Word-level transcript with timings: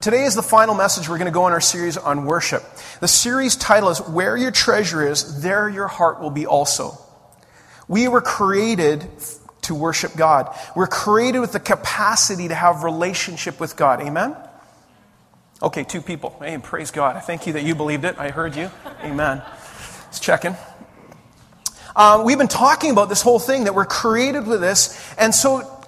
Today 0.00 0.22
is 0.22 0.36
the 0.36 0.44
final 0.44 0.76
message 0.76 1.08
we're 1.08 1.18
going 1.18 1.26
to 1.26 1.32
go 1.32 1.48
in 1.48 1.52
our 1.52 1.60
series 1.60 1.96
on 1.96 2.24
worship. 2.24 2.62
The 3.00 3.08
series 3.08 3.56
title 3.56 3.88
is 3.88 4.00
Where 4.00 4.36
Your 4.36 4.52
Treasure 4.52 5.04
Is, 5.04 5.42
There 5.42 5.68
Your 5.68 5.88
Heart 5.88 6.20
Will 6.20 6.30
Be 6.30 6.46
Also. 6.46 6.96
We 7.88 8.06
were 8.06 8.20
created 8.20 9.04
to 9.62 9.74
worship 9.74 10.14
God. 10.14 10.56
We're 10.76 10.86
created 10.86 11.40
with 11.40 11.50
the 11.50 11.58
capacity 11.58 12.46
to 12.46 12.54
have 12.54 12.84
relationship 12.84 13.58
with 13.58 13.74
God. 13.76 14.00
Amen? 14.00 14.36
Okay, 15.60 15.82
two 15.82 16.00
people. 16.00 16.38
Hey, 16.40 16.56
praise 16.58 16.92
God. 16.92 17.16
I 17.16 17.20
thank 17.20 17.48
you 17.48 17.54
that 17.54 17.64
you 17.64 17.74
believed 17.74 18.04
it. 18.04 18.16
I 18.20 18.30
heard 18.30 18.54
you. 18.54 18.70
Amen. 19.02 19.42
Just 20.10 20.22
checking. 20.22 20.54
Um, 21.96 22.24
we've 22.24 22.38
been 22.38 22.46
talking 22.46 22.92
about 22.92 23.08
this 23.08 23.22
whole 23.22 23.40
thing 23.40 23.64
that 23.64 23.74
we're 23.74 23.84
created 23.84 24.46
with 24.46 24.60
this. 24.60 25.12
And 25.18 25.34
so 25.34 25.84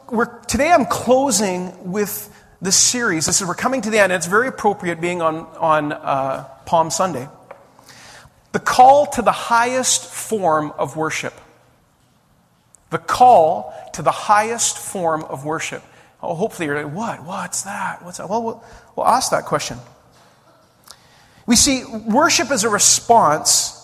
today 0.49 0.73
I'm 0.73 0.87
closing 0.87 1.93
with 1.93 2.27
this 2.63 2.77
series. 2.77 3.27
This 3.27 3.41
is, 3.41 3.47
we're 3.47 3.55
coming 3.55 3.81
to 3.83 3.91
the 3.91 3.99
end, 3.99 4.13
and 4.13 4.19
it's 4.19 4.27
very 4.27 4.49
appropriate 4.49 5.01
being 5.01 5.23
on, 5.23 5.47
on 5.59 5.93
uh, 5.93 6.45
Palm 6.67 6.91
Sunday. 6.91 7.29
The 8.53 8.59
call 8.59 9.07
to 9.07 9.23
the 9.23 9.33
highest 9.33 10.05
form 10.05 10.73
of 10.73 10.97
worship. 10.97 11.35
The 12.91 12.99
call 12.99 13.73
to 13.95 14.03
the 14.03 14.11
highest 14.11 14.77
form 14.77 15.25
of 15.25 15.45
worship. 15.45 15.83
Oh, 16.23 16.35
hopefully 16.35 16.67
you're 16.67 16.85
like, 16.85 16.95
what? 16.95 17.25
What's 17.25 17.63
that? 17.63 18.05
What's 18.05 18.19
that? 18.19 18.29
Well, 18.29 18.43
we'll, 18.43 18.65
we'll 18.95 19.07
ask 19.07 19.31
that 19.31 19.45
question. 19.45 19.79
We 21.47 21.57
see 21.57 21.85
worship 21.85 22.51
is 22.51 22.65
a 22.65 22.69
response, 22.69 23.77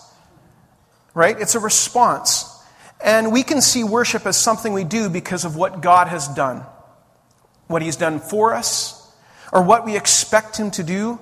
right? 1.13 1.39
It's 1.39 1.55
a 1.55 1.59
response. 1.59 2.53
And 3.03 3.31
we 3.31 3.43
can 3.43 3.61
see 3.61 3.83
worship 3.83 4.25
as 4.25 4.37
something 4.37 4.73
we 4.73 4.83
do 4.83 5.09
because 5.09 5.45
of 5.45 5.55
what 5.55 5.81
God 5.81 6.07
has 6.09 6.27
done 6.27 6.63
what 7.67 7.81
he's 7.81 7.95
done 7.95 8.19
for 8.19 8.53
us, 8.53 9.11
or 9.51 9.61
what 9.61 9.85
we 9.85 9.95
expect 9.95 10.57
him 10.57 10.71
to 10.71 10.83
do. 10.83 11.19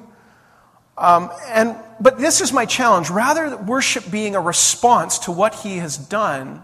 Um, 0.97 1.29
and, 1.47 1.75
but 1.99 2.17
this 2.17 2.41
is 2.41 2.53
my 2.53 2.65
challenge. 2.65 3.09
Rather 3.09 3.49
than 3.49 3.65
worship 3.65 4.09
being 4.09 4.35
a 4.35 4.41
response 4.41 5.19
to 5.19 5.31
what 5.31 5.55
he 5.55 5.77
has 5.77 5.97
done, 5.97 6.63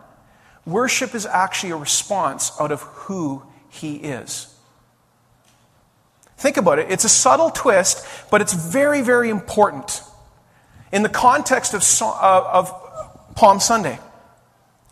worship 0.65 1.13
is 1.15 1.25
actually 1.25 1.71
a 1.71 1.77
response 1.77 2.51
out 2.59 2.71
of 2.71 2.81
who 2.81 3.43
he 3.69 3.95
is. 3.95 4.47
Think 6.37 6.57
about 6.57 6.79
it. 6.79 6.89
It's 6.89 7.05
a 7.05 7.09
subtle 7.09 7.51
twist, 7.51 8.05
but 8.31 8.41
it's 8.41 8.53
very, 8.53 9.01
very 9.01 9.29
important 9.29 10.01
in 10.91 11.03
the 11.03 11.09
context 11.09 11.73
of, 11.73 11.83
uh, 12.01 12.49
of 12.51 13.35
Palm 13.35 13.59
Sunday. 13.59 13.99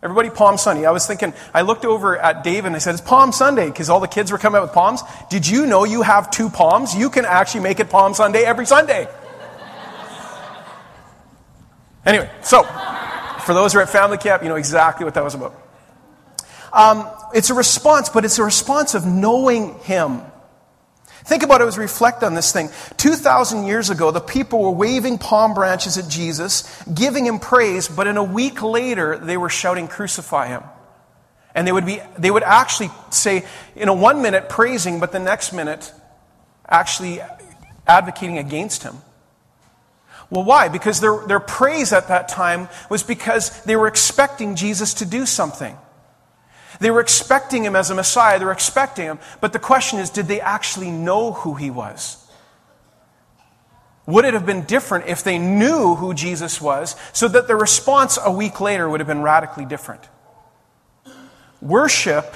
Everybody 0.02 0.30
Palm 0.30 0.56
Sunday. 0.56 0.86
I 0.86 0.92
was 0.92 1.06
thinking, 1.06 1.34
I 1.52 1.60
looked 1.60 1.84
over 1.84 2.16
at 2.16 2.42
Dave 2.42 2.64
and 2.64 2.74
I 2.74 2.78
said, 2.78 2.94
it's 2.94 3.02
Palm 3.02 3.32
Sunday 3.32 3.66
because 3.66 3.90
all 3.90 4.00
the 4.00 4.08
kids 4.08 4.32
were 4.32 4.38
coming 4.38 4.58
out 4.58 4.62
with 4.62 4.72
palms. 4.72 5.02
Did 5.28 5.46
you 5.46 5.66
know 5.66 5.84
you 5.84 6.00
have 6.00 6.30
two 6.30 6.48
palms? 6.48 6.94
You 6.94 7.10
can 7.10 7.26
actually 7.26 7.60
make 7.60 7.80
it 7.80 7.90
Palm 7.90 8.14
Sunday 8.14 8.44
every 8.44 8.64
Sunday. 8.64 9.08
anyway, 12.06 12.30
so 12.40 12.62
for 13.44 13.52
those 13.52 13.74
who 13.74 13.78
are 13.80 13.82
at 13.82 13.90
family 13.90 14.16
camp, 14.16 14.42
you 14.42 14.48
know 14.48 14.56
exactly 14.56 15.04
what 15.04 15.12
that 15.14 15.24
was 15.24 15.34
about. 15.34 15.54
Um, 16.72 17.06
it's 17.34 17.50
a 17.50 17.54
response, 17.54 18.08
but 18.08 18.24
it's 18.24 18.38
a 18.38 18.44
response 18.44 18.94
of 18.94 19.04
knowing 19.04 19.78
Him. 19.80 20.22
Think 21.24 21.42
about 21.42 21.60
it 21.60 21.64
as 21.64 21.78
reflect 21.78 22.22
on 22.22 22.34
this 22.34 22.52
thing. 22.52 22.70
2,000 22.96 23.66
years 23.66 23.90
ago, 23.90 24.10
the 24.10 24.20
people 24.20 24.62
were 24.62 24.70
waving 24.70 25.18
palm 25.18 25.54
branches 25.54 25.98
at 25.98 26.08
Jesus, 26.08 26.82
giving 26.92 27.26
him 27.26 27.38
praise, 27.38 27.88
but 27.88 28.06
in 28.06 28.16
a 28.16 28.24
week 28.24 28.62
later, 28.62 29.18
they 29.18 29.36
were 29.36 29.50
shouting, 29.50 29.86
Crucify 29.86 30.48
him. 30.48 30.62
And 31.54 31.66
they 31.66 31.72
would, 31.72 31.86
be, 31.86 32.00
they 32.18 32.30
would 32.30 32.42
actually 32.42 32.90
say, 33.10 33.44
in 33.76 33.88
a 33.88 33.94
one 33.94 34.22
minute, 34.22 34.48
praising, 34.48 35.00
but 35.00 35.12
the 35.12 35.18
next 35.18 35.52
minute, 35.52 35.92
actually 36.68 37.20
advocating 37.86 38.38
against 38.38 38.82
him. 38.82 38.96
Well, 40.30 40.44
why? 40.44 40.68
Because 40.68 41.00
their, 41.00 41.26
their 41.26 41.40
praise 41.40 41.92
at 41.92 42.08
that 42.08 42.28
time 42.28 42.68
was 42.88 43.02
because 43.02 43.62
they 43.64 43.74
were 43.74 43.88
expecting 43.88 44.54
Jesus 44.54 44.94
to 44.94 45.04
do 45.04 45.26
something. 45.26 45.76
They 46.80 46.90
were 46.90 47.00
expecting 47.00 47.64
him 47.64 47.76
as 47.76 47.90
a 47.90 47.94
Messiah, 47.94 48.38
they 48.38 48.44
were 48.44 48.52
expecting 48.52 49.04
him, 49.04 49.18
but 49.40 49.52
the 49.52 49.58
question 49.58 49.98
is 49.98 50.10
did 50.10 50.26
they 50.26 50.40
actually 50.40 50.90
know 50.90 51.32
who 51.32 51.54
he 51.54 51.70
was? 51.70 52.16
Would 54.06 54.24
it 54.24 54.34
have 54.34 54.46
been 54.46 54.64
different 54.64 55.06
if 55.06 55.22
they 55.22 55.38
knew 55.38 55.94
who 55.94 56.14
Jesus 56.14 56.60
was 56.60 56.96
so 57.12 57.28
that 57.28 57.46
the 57.46 57.54
response 57.54 58.18
a 58.20 58.32
week 58.32 58.60
later 58.60 58.88
would 58.88 58.98
have 58.98 59.06
been 59.06 59.22
radically 59.22 59.66
different? 59.66 60.02
Worship 61.60 62.34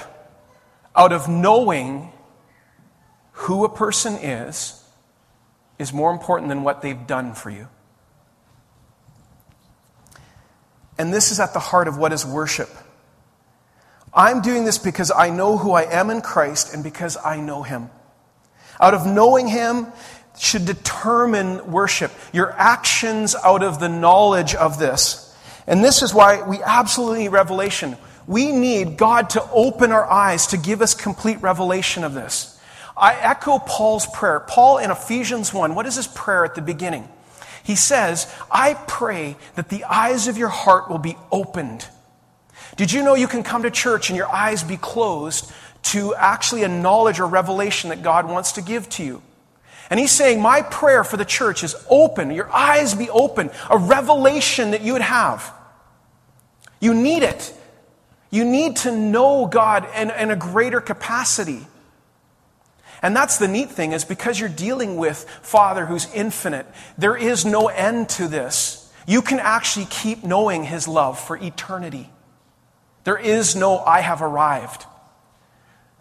out 0.95 1.11
of 1.11 1.27
knowing 1.27 2.13
who 3.31 3.65
a 3.65 3.69
person 3.69 4.13
is 4.13 4.81
is 5.77 5.91
more 5.91 6.11
important 6.11 6.49
than 6.49 6.63
what 6.63 6.81
they've 6.81 7.07
done 7.07 7.33
for 7.33 7.49
you. 7.49 7.67
And 10.97 11.13
this 11.13 11.31
is 11.31 11.39
at 11.39 11.53
the 11.53 11.59
heart 11.59 11.87
of 11.89 11.97
what 11.97 12.13
is 12.13 12.25
worship. 12.25 12.69
I'm 14.15 14.41
doing 14.41 14.63
this 14.63 14.77
because 14.77 15.11
I 15.11 15.29
know 15.29 15.57
who 15.57 15.73
I 15.73 15.83
am 15.83 16.09
in 16.09 16.21
Christ 16.21 16.73
and 16.73 16.83
because 16.83 17.17
I 17.23 17.39
know 17.41 17.63
Him. 17.63 17.89
Out 18.79 18.93
of 18.93 19.05
knowing 19.05 19.47
Him 19.47 19.87
should 20.39 20.65
determine 20.65 21.71
worship. 21.71 22.11
Your 22.31 22.51
actions 22.53 23.35
out 23.35 23.61
of 23.61 23.79
the 23.79 23.89
knowledge 23.89 24.55
of 24.55 24.79
this. 24.79 25.35
And 25.67 25.83
this 25.83 26.01
is 26.01 26.13
why 26.13 26.47
we 26.47 26.61
absolutely 26.63 27.23
need 27.23 27.29
revelation. 27.29 27.97
We 28.27 28.51
need 28.51 28.97
God 28.97 29.31
to 29.31 29.43
open 29.51 29.91
our 29.91 30.09
eyes 30.09 30.47
to 30.47 30.57
give 30.57 30.81
us 30.81 30.93
complete 30.93 31.41
revelation 31.41 32.03
of 32.03 32.13
this. 32.13 32.59
I 32.97 33.15
echo 33.15 33.59
Paul's 33.59 34.07
prayer. 34.07 34.39
Paul 34.39 34.77
in 34.77 34.91
Ephesians 34.91 35.53
1, 35.53 35.75
what 35.75 35.85
is 35.85 35.95
his 35.95 36.07
prayer 36.07 36.45
at 36.45 36.55
the 36.55 36.61
beginning? 36.61 37.07
He 37.63 37.75
says, 37.75 38.31
I 38.49 38.75
pray 38.75 39.35
that 39.55 39.69
the 39.69 39.83
eyes 39.85 40.27
of 40.27 40.37
your 40.37 40.49
heart 40.49 40.89
will 40.89 40.99
be 40.99 41.17
opened 41.31 41.87
did 42.75 42.91
you 42.91 43.03
know 43.03 43.15
you 43.15 43.27
can 43.27 43.43
come 43.43 43.63
to 43.63 43.71
church 43.71 44.09
and 44.09 44.17
your 44.17 44.27
eyes 44.27 44.63
be 44.63 44.77
closed 44.77 45.51
to 45.83 46.15
actually 46.15 46.63
a 46.63 46.67
knowledge 46.67 47.19
or 47.19 47.27
revelation 47.27 47.89
that 47.89 48.03
God 48.03 48.27
wants 48.27 48.53
to 48.53 48.61
give 48.61 48.89
to 48.89 49.03
you? 49.03 49.21
And 49.89 49.99
he's 49.99 50.11
saying, 50.11 50.41
My 50.41 50.61
prayer 50.61 51.03
for 51.03 51.17
the 51.17 51.25
church 51.25 51.63
is 51.63 51.75
open, 51.89 52.31
your 52.31 52.51
eyes 52.51 52.93
be 52.95 53.09
open, 53.09 53.51
a 53.69 53.77
revelation 53.77 54.71
that 54.71 54.81
you 54.81 54.93
would 54.93 55.01
have. 55.01 55.53
You 56.79 56.93
need 56.93 57.23
it. 57.23 57.53
You 58.29 58.43
need 58.43 58.77
to 58.77 58.91
know 58.91 59.45
God 59.45 59.87
in, 59.95 60.11
in 60.11 60.31
a 60.31 60.35
greater 60.35 60.81
capacity. 60.81 61.65
And 63.01 63.15
that's 63.15 63.37
the 63.37 63.47
neat 63.47 63.69
thing 63.69 63.91
is 63.91 64.03
because 64.03 64.39
you're 64.39 64.49
dealing 64.49 64.97
with 64.97 65.29
Father 65.41 65.85
who's 65.85 66.11
infinite, 66.13 66.65
there 66.97 67.15
is 67.15 67.45
no 67.45 67.67
end 67.67 68.09
to 68.09 68.27
this. 68.27 68.91
You 69.07 69.21
can 69.21 69.39
actually 69.39 69.85
keep 69.85 70.23
knowing 70.23 70.63
his 70.63 70.87
love 70.87 71.19
for 71.19 71.37
eternity. 71.37 72.09
There 73.05 73.17
is 73.17 73.55
no 73.55 73.79
I 73.79 74.01
have 74.01 74.21
arrived. 74.21 74.85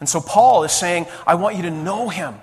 And 0.01 0.09
so 0.09 0.21
Paul 0.21 0.65
is 0.65 0.73
saying, 0.73 1.07
I 1.27 1.37
want 1.37 1.57
you 1.57 1.63
to 1.63 1.71
know 1.71 2.09
him. 2.09 2.35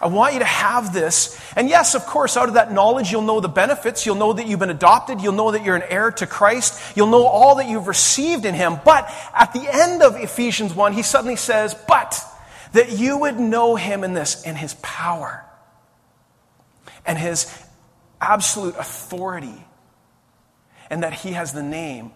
I 0.00 0.08
want 0.08 0.34
you 0.34 0.40
to 0.40 0.44
have 0.44 0.92
this. 0.92 1.40
And 1.56 1.68
yes, 1.68 1.94
of 1.94 2.04
course, 2.04 2.36
out 2.36 2.48
of 2.48 2.54
that 2.54 2.72
knowledge, 2.72 3.10
you'll 3.10 3.22
know 3.22 3.40
the 3.40 3.48
benefits. 3.48 4.04
You'll 4.04 4.16
know 4.16 4.32
that 4.32 4.46
you've 4.46 4.58
been 4.58 4.70
adopted. 4.70 5.20
You'll 5.20 5.32
know 5.34 5.52
that 5.52 5.64
you're 5.64 5.76
an 5.76 5.84
heir 5.88 6.10
to 6.12 6.26
Christ. 6.26 6.96
You'll 6.96 7.08
know 7.08 7.24
all 7.24 7.54
that 7.56 7.68
you've 7.68 7.86
received 7.86 8.44
in 8.44 8.54
him. 8.54 8.80
But 8.84 9.10
at 9.34 9.52
the 9.52 9.66
end 9.70 10.02
of 10.02 10.16
Ephesians 10.16 10.74
1, 10.74 10.92
he 10.92 11.02
suddenly 11.02 11.36
says, 11.36 11.74
But 11.86 12.20
that 12.72 12.98
you 12.98 13.18
would 13.18 13.38
know 13.38 13.76
him 13.76 14.02
in 14.02 14.14
this, 14.14 14.42
in 14.44 14.56
his 14.56 14.74
power 14.82 15.44
and 17.06 17.18
his 17.18 17.46
absolute 18.20 18.74
authority, 18.76 19.64
and 20.90 21.02
that 21.02 21.12
he 21.14 21.32
has 21.32 21.52
the 21.52 21.62
name 21.62 22.12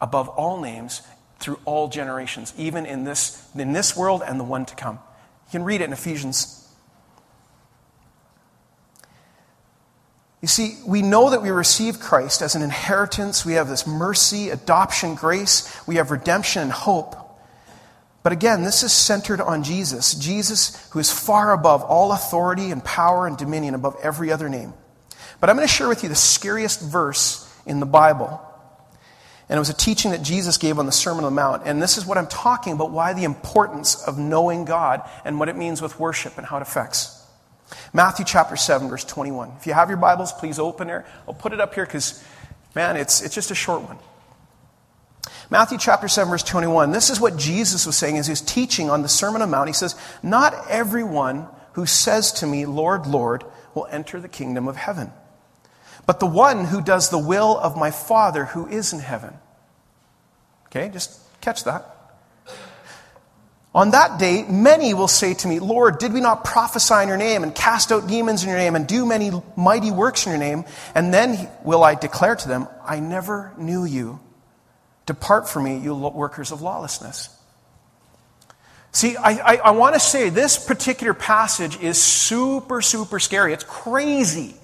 above 0.00 0.28
all 0.28 0.60
names 0.60 1.02
through 1.38 1.58
all 1.64 1.88
generations, 1.88 2.52
even 2.56 2.86
in 2.86 3.04
this, 3.04 3.48
in 3.54 3.72
this 3.72 3.96
world 3.96 4.22
and 4.26 4.38
the 4.38 4.44
one 4.44 4.66
to 4.66 4.74
come. 4.74 4.98
You 5.46 5.52
can 5.52 5.64
read 5.64 5.80
it 5.80 5.84
in 5.84 5.92
Ephesians. 5.92 6.54
You 10.40 10.48
see, 10.48 10.78
we 10.86 11.02
know 11.02 11.30
that 11.30 11.42
we 11.42 11.50
receive 11.50 11.98
Christ 11.98 12.42
as 12.42 12.54
an 12.54 12.62
inheritance. 12.62 13.44
We 13.44 13.54
have 13.54 13.68
this 13.68 13.86
mercy, 13.86 14.50
adoption, 14.50 15.14
grace. 15.14 15.74
We 15.86 15.96
have 15.96 16.10
redemption 16.10 16.62
and 16.62 16.72
hope. 16.72 17.16
But 18.22 18.32
again, 18.32 18.62
this 18.62 18.82
is 18.82 18.92
centered 18.92 19.40
on 19.40 19.62
Jesus. 19.62 20.14
Jesus, 20.14 20.88
who 20.90 20.98
is 20.98 21.10
far 21.10 21.52
above 21.52 21.82
all 21.82 22.12
authority 22.12 22.70
and 22.70 22.84
power 22.84 23.26
and 23.26 23.36
dominion, 23.36 23.74
above 23.74 23.96
every 24.02 24.30
other 24.30 24.48
name. 24.48 24.74
But 25.40 25.50
I'm 25.50 25.56
going 25.56 25.66
to 25.66 25.72
share 25.72 25.88
with 25.88 26.02
you 26.02 26.08
the 26.08 26.14
scariest 26.14 26.80
verse 26.80 27.48
in 27.64 27.80
the 27.80 27.86
Bible. 27.86 28.40
And 29.48 29.56
it 29.56 29.60
was 29.60 29.70
a 29.70 29.74
teaching 29.74 30.10
that 30.10 30.22
Jesus 30.22 30.58
gave 30.58 30.78
on 30.78 30.86
the 30.86 30.92
Sermon 30.92 31.24
on 31.24 31.32
the 31.32 31.36
Mount. 31.36 31.62
And 31.64 31.80
this 31.80 31.96
is 31.96 32.04
what 32.04 32.18
I'm 32.18 32.26
talking 32.26 32.74
about 32.74 32.90
why 32.90 33.14
the 33.14 33.24
importance 33.24 34.02
of 34.06 34.18
knowing 34.18 34.66
God 34.66 35.08
and 35.24 35.38
what 35.38 35.48
it 35.48 35.56
means 35.56 35.80
with 35.80 35.98
worship 35.98 36.36
and 36.36 36.46
how 36.46 36.58
it 36.58 36.62
affects. 36.62 37.14
Matthew 37.92 38.24
chapter 38.24 38.56
7, 38.56 38.88
verse 38.88 39.04
21. 39.04 39.52
If 39.58 39.66
you 39.66 39.72
have 39.72 39.88
your 39.88 39.98
Bibles, 39.98 40.32
please 40.32 40.58
open 40.58 40.88
there. 40.88 41.06
I'll 41.26 41.34
put 41.34 41.52
it 41.52 41.60
up 41.60 41.74
here 41.74 41.86
because, 41.86 42.22
man, 42.74 42.96
it's, 42.96 43.22
it's 43.22 43.34
just 43.34 43.50
a 43.50 43.54
short 43.54 43.82
one. 43.82 43.98
Matthew 45.50 45.78
chapter 45.78 46.08
7, 46.08 46.30
verse 46.30 46.42
21. 46.42 46.92
This 46.92 47.08
is 47.08 47.18
what 47.18 47.38
Jesus 47.38 47.86
was 47.86 47.96
saying 47.96 48.18
as 48.18 48.26
he 48.26 48.32
was 48.32 48.42
teaching 48.42 48.90
on 48.90 49.00
the 49.00 49.08
Sermon 49.08 49.40
on 49.40 49.48
the 49.48 49.56
Mount. 49.56 49.68
He 49.68 49.74
says, 49.74 49.94
Not 50.22 50.54
everyone 50.68 51.46
who 51.72 51.86
says 51.86 52.32
to 52.32 52.46
me, 52.46 52.66
Lord, 52.66 53.06
Lord, 53.06 53.44
will 53.74 53.86
enter 53.90 54.20
the 54.20 54.28
kingdom 54.28 54.68
of 54.68 54.76
heaven, 54.76 55.10
but 56.08 56.20
the 56.20 56.26
one 56.26 56.64
who 56.64 56.80
does 56.80 57.10
the 57.10 57.18
will 57.18 57.58
of 57.58 57.76
my 57.76 57.90
Father 57.90 58.46
who 58.46 58.66
is 58.66 58.94
in 58.94 58.98
heaven. 58.98 59.34
Okay, 60.68 60.88
just 60.88 61.20
catch 61.42 61.64
that. 61.64 61.84
On 63.74 63.90
that 63.90 64.18
day, 64.18 64.42
many 64.48 64.94
will 64.94 65.06
say 65.06 65.34
to 65.34 65.46
me, 65.46 65.60
Lord, 65.60 65.98
did 65.98 66.14
we 66.14 66.22
not 66.22 66.46
prophesy 66.46 66.94
in 67.02 67.08
your 67.08 67.18
name 67.18 67.42
and 67.42 67.54
cast 67.54 67.92
out 67.92 68.08
demons 68.08 68.42
in 68.42 68.48
your 68.48 68.56
name 68.56 68.74
and 68.74 68.86
do 68.86 69.04
many 69.04 69.30
mighty 69.54 69.90
works 69.90 70.24
in 70.24 70.32
your 70.32 70.38
name? 70.38 70.64
And 70.94 71.12
then 71.12 71.46
will 71.62 71.84
I 71.84 71.94
declare 71.94 72.36
to 72.36 72.48
them, 72.48 72.68
I 72.82 73.00
never 73.00 73.52
knew 73.58 73.84
you. 73.84 74.18
Depart 75.04 75.46
from 75.46 75.64
me, 75.64 75.76
you 75.76 75.94
workers 75.94 76.52
of 76.52 76.62
lawlessness. 76.62 77.28
See, 78.92 79.14
I, 79.14 79.32
I, 79.32 79.56
I 79.56 79.70
want 79.72 79.92
to 79.94 80.00
say 80.00 80.30
this 80.30 80.56
particular 80.58 81.12
passage 81.12 81.78
is 81.78 82.02
super, 82.02 82.80
super 82.80 83.18
scary. 83.18 83.52
It's 83.52 83.64
crazy 83.64 84.54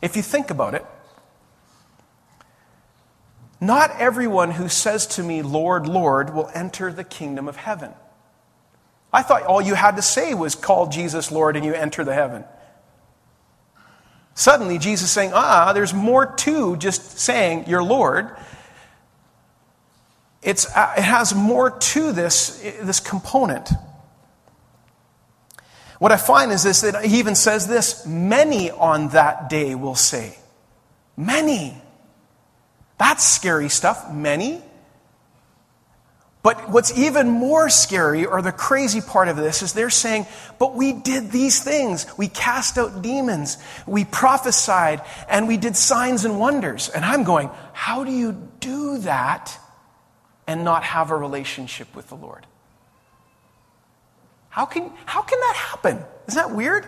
if 0.00 0.16
you 0.16 0.22
think 0.22 0.48
about 0.48 0.72
it. 0.72 0.86
Not 3.64 3.92
everyone 3.98 4.50
who 4.50 4.68
says 4.68 5.06
to 5.06 5.22
me, 5.22 5.40
Lord, 5.40 5.86
Lord, 5.86 6.34
will 6.34 6.50
enter 6.52 6.92
the 6.92 7.02
kingdom 7.02 7.48
of 7.48 7.56
heaven. 7.56 7.94
I 9.10 9.22
thought 9.22 9.44
all 9.44 9.62
you 9.62 9.74
had 9.74 9.96
to 9.96 10.02
say 10.02 10.34
was 10.34 10.54
call 10.54 10.88
Jesus 10.88 11.32
Lord 11.32 11.56
and 11.56 11.64
you 11.64 11.72
enter 11.72 12.04
the 12.04 12.12
heaven. 12.12 12.44
Suddenly, 14.34 14.78
Jesus 14.78 15.10
saying, 15.10 15.30
ah, 15.32 15.72
there's 15.72 15.94
more 15.94 16.26
to 16.26 16.76
just 16.76 17.18
saying 17.18 17.64
you're 17.66 17.82
Lord. 17.82 18.36
It's, 20.42 20.66
uh, 20.76 20.94
it 20.98 21.02
has 21.02 21.34
more 21.34 21.70
to 21.70 22.12
this, 22.12 22.58
this 22.82 23.00
component. 23.00 23.70
What 26.00 26.12
I 26.12 26.18
find 26.18 26.52
is 26.52 26.64
this 26.64 26.82
that 26.82 27.02
he 27.02 27.18
even 27.18 27.34
says 27.34 27.66
this 27.66 28.04
many 28.04 28.70
on 28.70 29.08
that 29.10 29.48
day 29.48 29.74
will 29.74 29.94
say. 29.94 30.36
Many. 31.16 31.80
That's 32.98 33.24
scary 33.24 33.68
stuff. 33.68 34.12
Many. 34.12 34.62
But 36.44 36.68
what's 36.68 36.96
even 36.98 37.30
more 37.30 37.70
scary, 37.70 38.26
or 38.26 38.42
the 38.42 38.52
crazy 38.52 39.00
part 39.00 39.28
of 39.28 39.36
this, 39.36 39.62
is 39.62 39.72
they're 39.72 39.88
saying, 39.88 40.26
but 40.58 40.74
we 40.74 40.92
did 40.92 41.30
these 41.30 41.64
things. 41.64 42.06
We 42.18 42.28
cast 42.28 42.76
out 42.76 43.00
demons, 43.00 43.56
we 43.86 44.04
prophesied, 44.04 45.00
and 45.26 45.48
we 45.48 45.56
did 45.56 45.74
signs 45.74 46.26
and 46.26 46.38
wonders. 46.38 46.90
And 46.90 47.02
I'm 47.02 47.24
going, 47.24 47.48
how 47.72 48.04
do 48.04 48.10
you 48.10 48.50
do 48.60 48.98
that 48.98 49.58
and 50.46 50.64
not 50.64 50.84
have 50.84 51.10
a 51.10 51.16
relationship 51.16 51.96
with 51.96 52.10
the 52.10 52.16
Lord? 52.16 52.46
How 54.50 54.66
can, 54.66 54.92
how 55.06 55.22
can 55.22 55.40
that 55.40 55.56
happen? 55.56 56.04
Isn't 56.28 56.48
that 56.48 56.54
weird? 56.54 56.86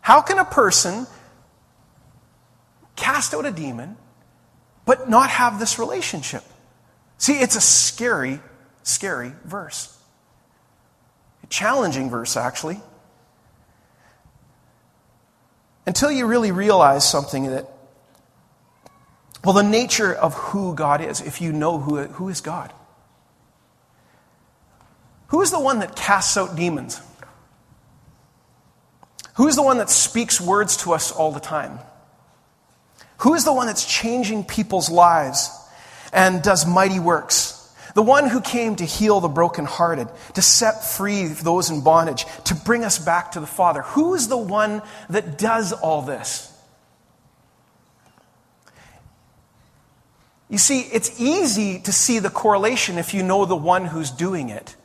How 0.00 0.20
can 0.22 0.38
a 0.38 0.44
person 0.44 1.06
cast 2.96 3.32
out 3.32 3.46
a 3.46 3.52
demon 3.52 3.96
but 4.90 5.08
not 5.08 5.30
have 5.30 5.60
this 5.60 5.78
relationship? 5.78 6.42
See, 7.16 7.34
it's 7.34 7.54
a 7.54 7.60
scary, 7.60 8.40
scary 8.82 9.32
verse. 9.44 9.96
A 11.44 11.46
challenging 11.46 12.10
verse, 12.10 12.36
actually. 12.36 12.80
Until 15.86 16.10
you 16.10 16.26
really 16.26 16.50
realize 16.50 17.08
something 17.08 17.52
that, 17.52 17.68
well, 19.44 19.54
the 19.54 19.62
nature 19.62 20.12
of 20.12 20.34
who 20.34 20.74
God 20.74 21.00
is, 21.00 21.20
if 21.20 21.40
you 21.40 21.52
know 21.52 21.78
who, 21.78 22.02
who 22.06 22.28
is 22.28 22.40
God. 22.40 22.72
Who 25.28 25.40
is 25.40 25.52
the 25.52 25.60
one 25.60 25.78
that 25.78 25.94
casts 25.94 26.36
out 26.36 26.56
demons? 26.56 27.00
Who 29.34 29.46
is 29.46 29.54
the 29.54 29.62
one 29.62 29.78
that 29.78 29.88
speaks 29.88 30.40
words 30.40 30.78
to 30.78 30.94
us 30.94 31.12
all 31.12 31.30
the 31.30 31.38
time? 31.38 31.78
Who 33.20 33.34
is 33.34 33.44
the 33.44 33.52
one 33.52 33.66
that's 33.66 33.84
changing 33.84 34.44
people's 34.44 34.90
lives? 34.90 35.50
and 36.12 36.42
does 36.42 36.66
mighty 36.66 36.98
works. 36.98 37.56
The 37.94 38.02
one 38.02 38.28
who 38.28 38.40
came 38.40 38.76
to 38.76 38.84
heal 38.84 39.20
the 39.20 39.28
brokenhearted, 39.28 40.08
to 40.34 40.42
set 40.42 40.84
free 40.84 41.26
those 41.26 41.70
in 41.70 41.82
bondage, 41.82 42.24
to 42.44 42.54
bring 42.54 42.84
us 42.84 42.98
back 42.98 43.32
to 43.32 43.40
the 43.40 43.46
Father. 43.46 43.82
Who 43.82 44.14
is 44.14 44.28
the 44.28 44.36
one 44.36 44.82
that 45.08 45.38
does 45.38 45.72
all 45.72 46.02
this? 46.02 46.46
You 50.48 50.58
see, 50.58 50.80
it's 50.80 51.20
easy 51.20 51.80
to 51.80 51.92
see 51.92 52.18
the 52.18 52.30
correlation 52.30 52.98
if 52.98 53.14
you 53.14 53.22
know 53.22 53.44
the 53.44 53.56
one 53.56 53.86
who's 53.86 54.10
doing 54.10 54.50
it. 54.50 54.76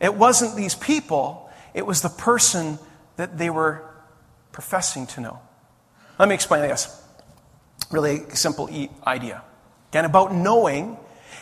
It 0.00 0.14
wasn't 0.14 0.56
these 0.56 0.74
people, 0.74 1.50
it 1.74 1.86
was 1.86 2.02
the 2.02 2.08
person 2.08 2.78
that 3.16 3.38
they 3.38 3.50
were 3.50 3.82
professing 4.52 5.06
to 5.08 5.20
know. 5.20 5.40
Let 6.18 6.28
me 6.28 6.34
explain 6.34 6.62
this. 6.62 7.02
Really 7.90 8.20
simple 8.34 8.68
idea. 9.06 9.42
Again, 9.90 10.04
about 10.04 10.34
knowing, 10.34 10.96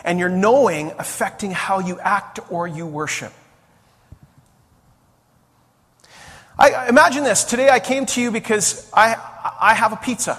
and 0.05 0.19
your 0.19 0.29
knowing 0.29 0.93
affecting 0.99 1.51
how 1.51 1.79
you 1.79 1.99
act 2.01 2.41
or 2.51 2.69
you 2.69 2.87
worship. 2.87 3.33
I, 6.59 6.89
imagine 6.89 7.25
this. 7.25 7.45
Today 7.45 7.69
I 7.69 7.81
came 7.81 8.07
to 8.07 8.21
you 8.21 8.31
because 8.31 8.89
I, 8.93 9.17
I 9.61 9.75
have 9.75 9.93
a 9.93 9.97
pizza. 9.97 10.39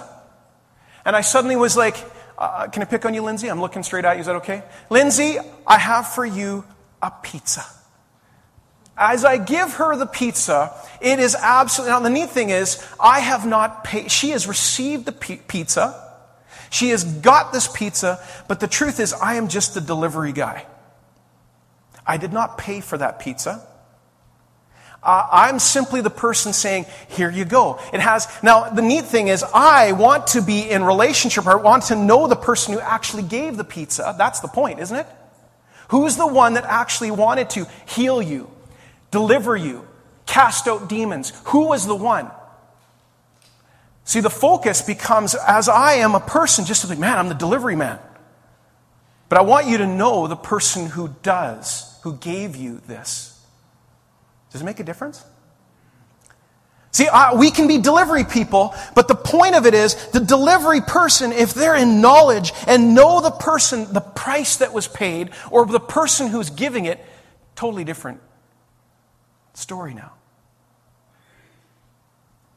And 1.04 1.14
I 1.14 1.20
suddenly 1.20 1.56
was 1.56 1.76
like, 1.76 1.96
uh, 2.38 2.68
can 2.68 2.82
I 2.82 2.86
pick 2.86 3.04
on 3.04 3.14
you, 3.14 3.22
Lindsay? 3.22 3.48
I'm 3.48 3.60
looking 3.60 3.82
straight 3.82 4.04
at 4.04 4.14
you. 4.14 4.20
Is 4.20 4.26
that 4.26 4.36
okay? 4.36 4.62
Lindsay, 4.90 5.38
I 5.66 5.78
have 5.78 6.08
for 6.08 6.24
you 6.24 6.64
a 7.02 7.10
pizza. 7.10 7.64
As 8.96 9.24
I 9.24 9.36
give 9.36 9.74
her 9.74 9.96
the 9.96 10.06
pizza, 10.06 10.72
it 11.00 11.18
is 11.18 11.34
absolutely. 11.34 11.92
Now, 11.92 12.00
the 12.00 12.10
neat 12.10 12.30
thing 12.30 12.50
is, 12.50 12.82
I 12.98 13.20
have 13.20 13.46
not 13.46 13.84
paid. 13.84 14.10
She 14.10 14.30
has 14.30 14.46
received 14.46 15.04
the 15.04 15.12
pizza. 15.12 16.02
She 16.70 16.88
has 16.90 17.04
got 17.04 17.52
this 17.52 17.68
pizza, 17.68 18.18
but 18.48 18.60
the 18.60 18.66
truth 18.66 18.98
is, 18.98 19.12
I 19.12 19.34
am 19.34 19.48
just 19.48 19.74
the 19.74 19.80
delivery 19.80 20.32
guy. 20.32 20.66
I 22.06 22.16
did 22.16 22.32
not 22.32 22.56
pay 22.56 22.80
for 22.80 22.96
that 22.98 23.18
pizza. 23.18 23.66
Uh, 25.02 25.28
I'm 25.30 25.58
simply 25.60 26.00
the 26.00 26.10
person 26.10 26.52
saying, 26.52 26.86
here 27.08 27.30
you 27.30 27.44
go. 27.44 27.78
It 27.92 28.00
has, 28.00 28.26
now 28.42 28.70
the 28.70 28.82
neat 28.82 29.04
thing 29.04 29.28
is, 29.28 29.44
I 29.54 29.92
want 29.92 30.28
to 30.28 30.42
be 30.42 30.68
in 30.68 30.82
relationship, 30.82 31.46
I 31.46 31.54
want 31.54 31.84
to 31.84 31.96
know 31.96 32.26
the 32.26 32.34
person 32.34 32.74
who 32.74 32.80
actually 32.80 33.22
gave 33.22 33.56
the 33.56 33.64
pizza. 33.64 34.14
That's 34.18 34.40
the 34.40 34.48
point, 34.48 34.80
isn't 34.80 34.96
it? 34.96 35.06
Who's 35.90 36.16
the 36.16 36.26
one 36.26 36.54
that 36.54 36.64
actually 36.64 37.12
wanted 37.12 37.50
to 37.50 37.66
heal 37.86 38.20
you, 38.20 38.50
deliver 39.16 39.56
you, 39.56 39.88
cast 40.26 40.68
out 40.68 40.90
demons? 40.90 41.32
Who 41.46 41.68
was 41.68 41.86
the 41.86 41.94
one? 41.94 42.30
See, 44.04 44.20
the 44.20 44.28
focus 44.28 44.82
becomes 44.82 45.34
as 45.34 45.70
I 45.70 45.94
am 45.94 46.14
a 46.14 46.20
person, 46.20 46.66
just 46.66 46.82
to 46.82 46.86
think, 46.86 47.00
man, 47.00 47.18
I'm 47.18 47.28
the 47.28 47.34
delivery 47.34 47.76
man. 47.76 47.98
But 49.30 49.38
I 49.38 49.40
want 49.40 49.68
you 49.68 49.78
to 49.78 49.86
know 49.86 50.26
the 50.26 50.36
person 50.36 50.86
who 50.86 51.08
does, 51.22 51.98
who 52.02 52.18
gave 52.18 52.56
you 52.56 52.82
this. 52.86 53.42
Does 54.52 54.60
it 54.60 54.64
make 54.64 54.80
a 54.80 54.84
difference? 54.84 55.24
See, 56.92 57.08
we 57.36 57.50
can 57.50 57.66
be 57.66 57.78
delivery 57.78 58.24
people, 58.24 58.74
but 58.94 59.08
the 59.08 59.14
point 59.14 59.54
of 59.54 59.64
it 59.64 59.72
is 59.72 59.94
the 60.10 60.20
delivery 60.20 60.82
person, 60.82 61.32
if 61.32 61.54
they're 61.54 61.74
in 61.74 62.02
knowledge 62.02 62.52
and 62.66 62.94
know 62.94 63.22
the 63.22 63.30
person, 63.30 63.90
the 63.94 64.00
price 64.00 64.58
that 64.58 64.74
was 64.74 64.86
paid, 64.88 65.30
or 65.50 65.64
the 65.64 65.80
person 65.80 66.28
who's 66.28 66.50
giving 66.50 66.84
it, 66.84 67.02
totally 67.54 67.84
different 67.84 68.20
story 69.56 69.94
now. 69.94 70.12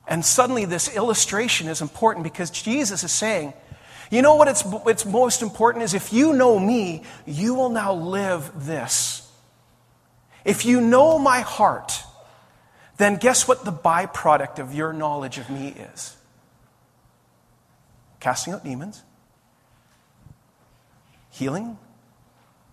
And 0.07 0.25
suddenly, 0.25 0.65
this 0.65 0.93
illustration 0.95 1.67
is 1.67 1.81
important 1.81 2.23
because 2.23 2.49
Jesus 2.49 3.03
is 3.03 3.11
saying, 3.11 3.53
you 4.09 4.23
know 4.23 4.35
what 4.35 4.47
it's, 4.47 4.63
it's 4.87 5.05
most 5.05 5.43
important 5.43 5.83
is 5.83 5.93
if 5.93 6.11
you 6.11 6.33
know 6.33 6.57
me, 6.57 7.03
you 7.27 7.53
will 7.53 7.69
now 7.69 7.93
live 7.93 8.51
this. 8.65 9.29
If 10.43 10.65
you 10.65 10.81
know 10.81 11.19
my 11.19 11.41
heart, 11.41 12.03
then 12.97 13.17
guess 13.17 13.47
what 13.47 13.65
the 13.65 13.71
byproduct 13.71 14.57
of 14.57 14.73
your 14.73 14.93
knowledge 14.93 15.37
of 15.37 15.49
me 15.49 15.69
is? 15.93 16.17
Casting 18.19 18.53
out 18.53 18.63
demons, 18.63 19.03
healing, 21.29 21.77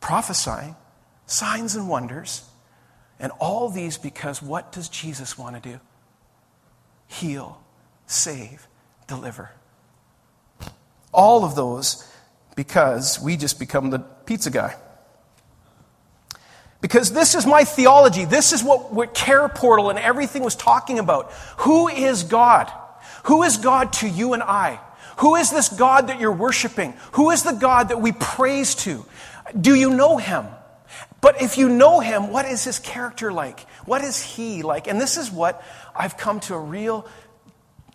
prophesying, 0.01 0.75
signs 1.27 1.77
and 1.77 1.89
wonders, 1.89 2.49
and 3.19 3.33
all 3.39 3.69
these 3.69 3.99
because 3.99 4.43
what 4.43 4.73
does 4.73 4.89
Jesus 4.89 5.39
want 5.39 5.63
to 5.63 5.71
do? 5.71 5.81
heal, 7.09 7.61
save, 8.07 8.67
deliver. 9.07 9.51
All 11.13 11.45
of 11.45 11.55
those 11.55 12.11
because 12.57 13.21
we 13.21 13.37
just 13.37 13.59
become 13.59 13.91
the 13.91 13.99
pizza 13.99 14.51
guy. 14.51 14.77
Because 16.81 17.13
this 17.13 17.35
is 17.35 17.47
my 17.47 17.65
theology. 17.65 18.25
This 18.25 18.53
is 18.53 18.63
what, 18.63 19.15
Care 19.15 19.49
Portal 19.49 19.91
and 19.91 19.99
everything 19.99 20.43
was 20.43 20.55
talking 20.55 20.99
about. 20.99 21.33
Who 21.59 21.89
is 21.89 22.23
God? 22.23 22.71
Who 23.25 23.43
is 23.43 23.57
God 23.57 23.93
to 23.95 24.09
you 24.09 24.35
and 24.35 24.43
I? 24.43 24.79
Who 25.19 25.37
is 25.37 25.51
this 25.51 25.69
God 25.71 26.09
that 26.09 26.21
you're 26.21 26.33
worshiping? 26.33 26.93
Who 27.13 27.31
is 27.31 27.43
the 27.43 27.53
God 27.53 27.89
that 27.89 28.01
we 28.01 28.13
praise 28.13 28.75
to? 28.77 29.05
Do 29.59 29.75
you 29.75 29.91
know 29.91 30.19
him? 30.19 30.47
But 31.21 31.43
if 31.43 31.59
you 31.59 31.69
know 31.69 32.01
him, 32.01 32.31
what 32.31 32.47
is 32.47 32.65
his 32.65 32.79
character 32.79 33.33
like? 33.33 33.61
What 33.85 34.03
is 34.03 34.23
he 34.23 34.63
like? 34.63 34.87
And 34.87 35.01
this 35.01 35.17
is 35.17 35.31
what 35.31 35.63
I've 35.95 36.17
come 36.17 36.41
to 36.41 36.55
a 36.55 36.61
real 36.61 37.07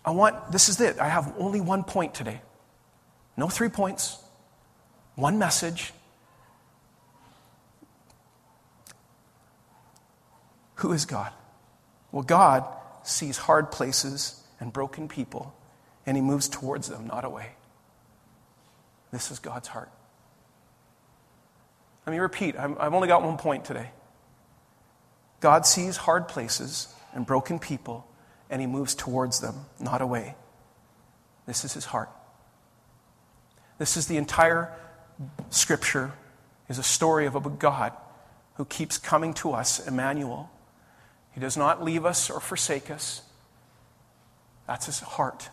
I 0.04 0.10
want 0.10 0.50
this 0.50 0.68
is 0.68 0.80
it. 0.80 0.98
I 0.98 1.08
have 1.08 1.32
only 1.38 1.60
one 1.60 1.84
point 1.84 2.14
today. 2.14 2.40
No 3.36 3.48
three 3.48 3.68
points. 3.68 4.18
One 5.14 5.38
message. 5.38 5.92
Who 10.76 10.92
is 10.92 11.04
God? 11.04 11.32
Well, 12.10 12.24
God 12.24 12.64
sees 13.04 13.38
hard 13.38 13.70
places 13.70 14.42
and 14.58 14.72
broken 14.72 15.08
people, 15.08 15.54
and 16.04 16.16
he 16.16 16.22
moves 16.22 16.48
towards 16.48 16.88
them, 16.88 17.06
not 17.06 17.24
away. 17.24 17.50
This 19.12 19.30
is 19.30 19.38
God's 19.38 19.68
heart. 19.68 19.90
Let 22.06 22.12
me 22.12 22.18
repeat 22.18 22.56
i 22.56 22.62
have 22.62 22.94
only 22.94 23.08
got 23.08 23.22
one 23.22 23.38
point 23.38 23.64
today. 23.64 23.90
God 25.40 25.66
sees 25.66 25.96
hard 25.96 26.28
places 26.28 26.92
and 27.12 27.26
broken 27.26 27.58
people, 27.58 28.06
and 28.48 28.60
he 28.60 28.66
moves 28.66 28.94
towards 28.94 29.40
them, 29.40 29.66
not 29.80 30.00
away. 30.00 30.34
This 31.46 31.64
is 31.64 31.74
his 31.74 31.86
heart. 31.86 32.10
This 33.78 33.96
is 33.96 34.06
the 34.06 34.16
entire 34.16 34.72
scripture 35.50 36.12
is 36.68 36.78
a 36.78 36.82
story 36.82 37.26
of 37.26 37.34
a 37.34 37.50
God 37.50 37.92
who 38.54 38.64
keeps 38.64 38.98
coming 38.98 39.34
to 39.34 39.52
us, 39.52 39.84
Emmanuel. 39.86 40.50
He 41.32 41.40
does 41.40 41.56
not 41.56 41.82
leave 41.82 42.04
us 42.04 42.30
or 42.30 42.40
forsake 42.40 42.90
us. 42.90 43.22
That's 44.66 44.86
his 44.86 45.00
heart. 45.00 45.50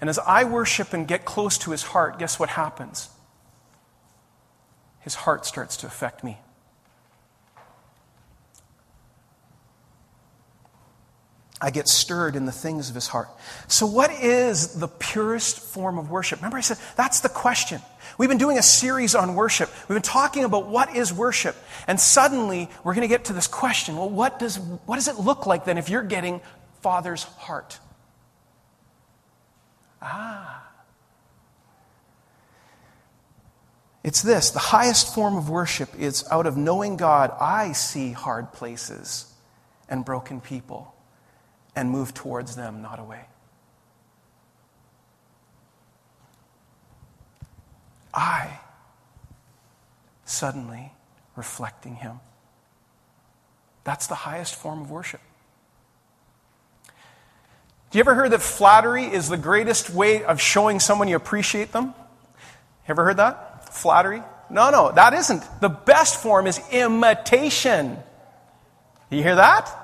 And 0.00 0.10
as 0.10 0.18
I 0.18 0.44
worship 0.44 0.92
and 0.92 1.06
get 1.06 1.24
close 1.24 1.58
to 1.58 1.70
his 1.70 1.82
heart, 1.82 2.18
guess 2.18 2.38
what 2.38 2.50
happens? 2.50 3.10
His 5.08 5.14
heart 5.14 5.46
starts 5.46 5.78
to 5.78 5.86
affect 5.86 6.22
me. 6.22 6.36
I 11.62 11.70
get 11.70 11.88
stirred 11.88 12.36
in 12.36 12.44
the 12.44 12.52
things 12.52 12.90
of 12.90 12.94
his 12.94 13.06
heart. 13.06 13.30
So, 13.68 13.86
what 13.86 14.10
is 14.10 14.74
the 14.74 14.86
purest 14.86 15.60
form 15.60 15.96
of 15.96 16.10
worship? 16.10 16.40
Remember, 16.40 16.58
I 16.58 16.60
said 16.60 16.76
that's 16.94 17.20
the 17.20 17.30
question. 17.30 17.80
We've 18.18 18.28
been 18.28 18.36
doing 18.36 18.58
a 18.58 18.62
series 18.62 19.14
on 19.14 19.34
worship. 19.34 19.70
We've 19.88 19.96
been 19.96 20.02
talking 20.02 20.44
about 20.44 20.66
what 20.66 20.94
is 20.94 21.10
worship. 21.10 21.56
And 21.86 21.98
suddenly, 21.98 22.68
we're 22.84 22.92
going 22.92 23.00
to 23.00 23.08
get 23.08 23.24
to 23.24 23.32
this 23.32 23.46
question 23.46 23.96
well, 23.96 24.10
what 24.10 24.38
does, 24.38 24.58
what 24.58 24.96
does 24.96 25.08
it 25.08 25.16
look 25.16 25.46
like 25.46 25.64
then 25.64 25.78
if 25.78 25.88
you're 25.88 26.02
getting 26.02 26.42
Father's 26.82 27.22
heart? 27.22 27.78
Ah. 30.02 30.67
It's 34.04 34.22
this 34.22 34.50
the 34.50 34.58
highest 34.58 35.14
form 35.14 35.36
of 35.36 35.50
worship 35.50 35.90
is 35.98 36.24
out 36.30 36.46
of 36.46 36.56
knowing 36.56 36.96
God, 36.96 37.32
I 37.40 37.72
see 37.72 38.12
hard 38.12 38.52
places 38.52 39.32
and 39.88 40.04
broken 40.04 40.40
people 40.40 40.94
and 41.74 41.90
move 41.90 42.14
towards 42.14 42.56
them, 42.56 42.82
not 42.82 42.98
away. 42.98 43.24
I 48.12 48.58
suddenly 50.24 50.92
reflecting 51.36 51.96
Him. 51.96 52.20
That's 53.84 54.06
the 54.06 54.14
highest 54.14 54.54
form 54.54 54.82
of 54.82 54.90
worship. 54.90 55.20
Do 57.90 57.96
you 57.98 58.00
ever 58.00 58.14
hear 58.14 58.28
that 58.28 58.42
flattery 58.42 59.04
is 59.04 59.28
the 59.28 59.38
greatest 59.38 59.88
way 59.88 60.22
of 60.24 60.40
showing 60.40 60.78
someone 60.78 61.08
you 61.08 61.16
appreciate 61.16 61.72
them? 61.72 61.94
Ever 62.86 63.04
heard 63.04 63.16
that? 63.16 63.47
Flattery? 63.70 64.22
No, 64.50 64.70
no, 64.70 64.92
that 64.92 65.12
isn't. 65.14 65.42
The 65.60 65.68
best 65.68 66.22
form 66.22 66.46
is 66.46 66.60
imitation. 66.70 67.98
You 69.10 69.22
hear 69.22 69.36
that? 69.36 69.74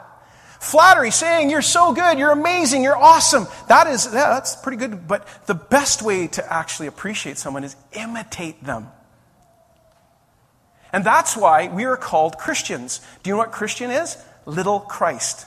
Flattery, 0.60 1.10
saying 1.10 1.50
you're 1.50 1.60
so 1.60 1.92
good, 1.92 2.18
you're 2.18 2.32
amazing, 2.32 2.82
you're 2.82 2.96
awesome. 2.96 3.46
That 3.68 3.86
is, 3.86 4.06
yeah, 4.06 4.30
that's 4.30 4.56
pretty 4.56 4.78
good. 4.78 5.06
But 5.06 5.28
the 5.46 5.54
best 5.54 6.00
way 6.00 6.26
to 6.28 6.52
actually 6.52 6.86
appreciate 6.86 7.36
someone 7.36 7.64
is 7.64 7.76
imitate 7.92 8.64
them. 8.64 8.88
And 10.90 11.04
that's 11.04 11.36
why 11.36 11.68
we 11.68 11.84
are 11.84 11.98
called 11.98 12.38
Christians. 12.38 13.00
Do 13.22 13.28
you 13.28 13.34
know 13.34 13.38
what 13.38 13.52
Christian 13.52 13.90
is? 13.90 14.16
Little 14.46 14.80
Christ. 14.80 15.46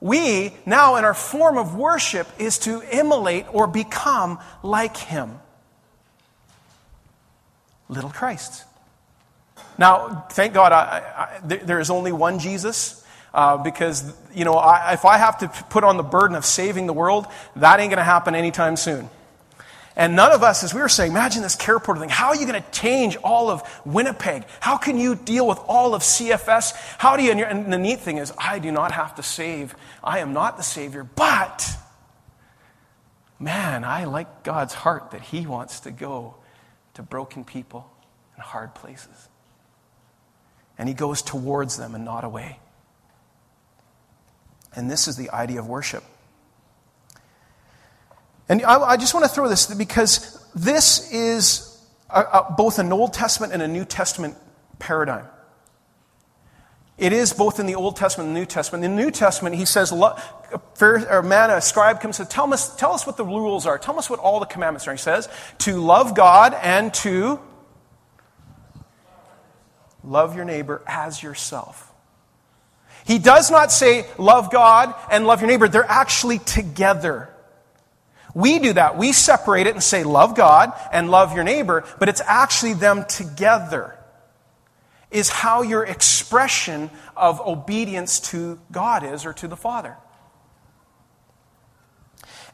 We, 0.00 0.52
now 0.66 0.96
in 0.96 1.04
our 1.04 1.14
form 1.14 1.56
of 1.56 1.74
worship, 1.74 2.26
is 2.38 2.58
to 2.60 2.82
emulate 2.90 3.46
or 3.50 3.66
become 3.66 4.40
like 4.62 4.98
Him. 4.98 5.38
Little 7.88 8.10
Christ. 8.10 8.64
Now, 9.78 10.26
thank 10.30 10.54
God 10.54 10.72
I, 10.72 11.02
I, 11.16 11.40
there 11.40 11.80
is 11.80 11.90
only 11.90 12.12
one 12.12 12.38
Jesus. 12.38 13.00
Uh, 13.32 13.56
because, 13.56 14.14
you 14.32 14.44
know, 14.44 14.54
I, 14.54 14.92
if 14.92 15.04
I 15.04 15.18
have 15.18 15.38
to 15.38 15.48
put 15.68 15.82
on 15.82 15.96
the 15.96 16.04
burden 16.04 16.36
of 16.36 16.44
saving 16.44 16.86
the 16.86 16.92
world, 16.92 17.26
that 17.56 17.80
ain't 17.80 17.90
going 17.90 17.98
to 17.98 18.04
happen 18.04 18.36
anytime 18.36 18.76
soon. 18.76 19.10
And 19.96 20.14
none 20.14 20.32
of 20.32 20.42
us, 20.42 20.64
as 20.64 20.72
we 20.72 20.80
were 20.80 20.88
saying, 20.88 21.12
imagine 21.12 21.42
this 21.42 21.56
CarePortal 21.56 22.00
thing. 22.00 22.08
How 22.08 22.28
are 22.28 22.36
you 22.36 22.46
going 22.46 22.62
to 22.62 22.70
change 22.70 23.16
all 23.22 23.50
of 23.50 23.62
Winnipeg? 23.84 24.44
How 24.60 24.76
can 24.76 24.98
you 24.98 25.14
deal 25.14 25.46
with 25.46 25.58
all 25.66 25.94
of 25.94 26.02
CFS? 26.02 26.74
How 26.98 27.16
do 27.16 27.22
you, 27.22 27.32
and 27.32 27.72
the 27.72 27.78
neat 27.78 28.00
thing 28.00 28.18
is, 28.18 28.32
I 28.36 28.60
do 28.60 28.72
not 28.72 28.92
have 28.92 29.16
to 29.16 29.22
save. 29.22 29.74
I 30.02 30.18
am 30.18 30.32
not 30.32 30.56
the 30.56 30.62
Savior, 30.64 31.04
but 31.04 31.76
man, 33.38 33.84
I 33.84 34.04
like 34.04 34.42
God's 34.42 34.74
heart 34.74 35.12
that 35.12 35.22
He 35.22 35.46
wants 35.46 35.80
to 35.80 35.92
go 35.92 36.36
to 36.94 37.02
broken 37.02 37.44
people 37.44 37.90
and 38.34 38.42
hard 38.42 38.74
places. 38.74 39.28
And 40.78 40.88
He 40.88 40.94
goes 40.94 41.22
towards 41.22 41.76
them 41.76 41.94
and 41.94 42.04
not 42.04 42.24
away. 42.24 42.58
And 44.74 44.90
this 44.90 45.06
is 45.06 45.16
the 45.16 45.30
idea 45.30 45.60
of 45.60 45.68
worship. 45.68 46.02
And 48.48 48.62
I, 48.64 48.78
I 48.80 48.96
just 48.96 49.14
want 49.14 49.24
to 49.24 49.32
throw 49.32 49.48
this 49.48 49.72
because 49.72 50.44
this 50.54 51.12
is 51.12 51.80
a, 52.10 52.20
a, 52.20 52.54
both 52.56 52.78
an 52.78 52.92
Old 52.92 53.12
Testament 53.12 53.52
and 53.52 53.62
a 53.62 53.68
New 53.68 53.84
Testament 53.84 54.36
paradigm. 54.78 55.26
It 56.96 57.12
is 57.12 57.32
both 57.32 57.58
in 57.58 57.66
the 57.66 57.74
Old 57.74 57.96
Testament 57.96 58.28
and 58.28 58.36
the 58.36 58.40
New 58.40 58.46
Testament. 58.46 58.84
In 58.84 58.94
the 58.94 59.02
New 59.02 59.10
Testament, 59.10 59.56
he 59.56 59.64
says, 59.64 59.90
a, 59.90 61.22
man, 61.22 61.50
a 61.50 61.60
scribe 61.60 62.00
comes 62.00 62.20
and 62.20 62.28
says, 62.28 62.32
tell 62.32 62.52
us, 62.52 62.76
tell 62.76 62.92
us 62.92 63.04
what 63.04 63.16
the 63.16 63.24
rules 63.24 63.66
are. 63.66 63.78
Tell 63.78 63.98
us 63.98 64.08
what 64.08 64.20
all 64.20 64.38
the 64.38 64.46
commandments 64.46 64.86
are. 64.86 64.92
He 64.92 64.98
says, 64.98 65.28
to 65.58 65.80
love 65.80 66.14
God 66.14 66.54
and 66.54 66.94
to 66.94 67.40
love 70.04 70.36
your 70.36 70.44
neighbor 70.44 70.82
as 70.86 71.20
yourself. 71.22 71.92
He 73.04 73.18
does 73.18 73.50
not 73.50 73.72
say, 73.72 74.06
love 74.16 74.52
God 74.52 74.94
and 75.10 75.26
love 75.26 75.40
your 75.40 75.48
neighbor. 75.48 75.66
They're 75.66 75.84
actually 75.90 76.38
together. 76.38 77.28
We 78.34 78.58
do 78.60 78.72
that. 78.72 78.96
We 78.96 79.12
separate 79.12 79.66
it 79.66 79.74
and 79.74 79.82
say, 79.82 80.04
love 80.04 80.36
God 80.36 80.72
and 80.92 81.10
love 81.10 81.34
your 81.34 81.44
neighbor, 81.44 81.84
but 81.98 82.08
it's 82.08 82.22
actually 82.24 82.74
them 82.74 83.04
together, 83.04 83.98
is 85.14 85.30
how 85.30 85.62
your 85.62 85.84
expression 85.86 86.90
of 87.16 87.40
obedience 87.40 88.18
to 88.18 88.58
God 88.72 89.04
is 89.04 89.24
or 89.24 89.32
to 89.34 89.46
the 89.46 89.56
Father. 89.56 89.96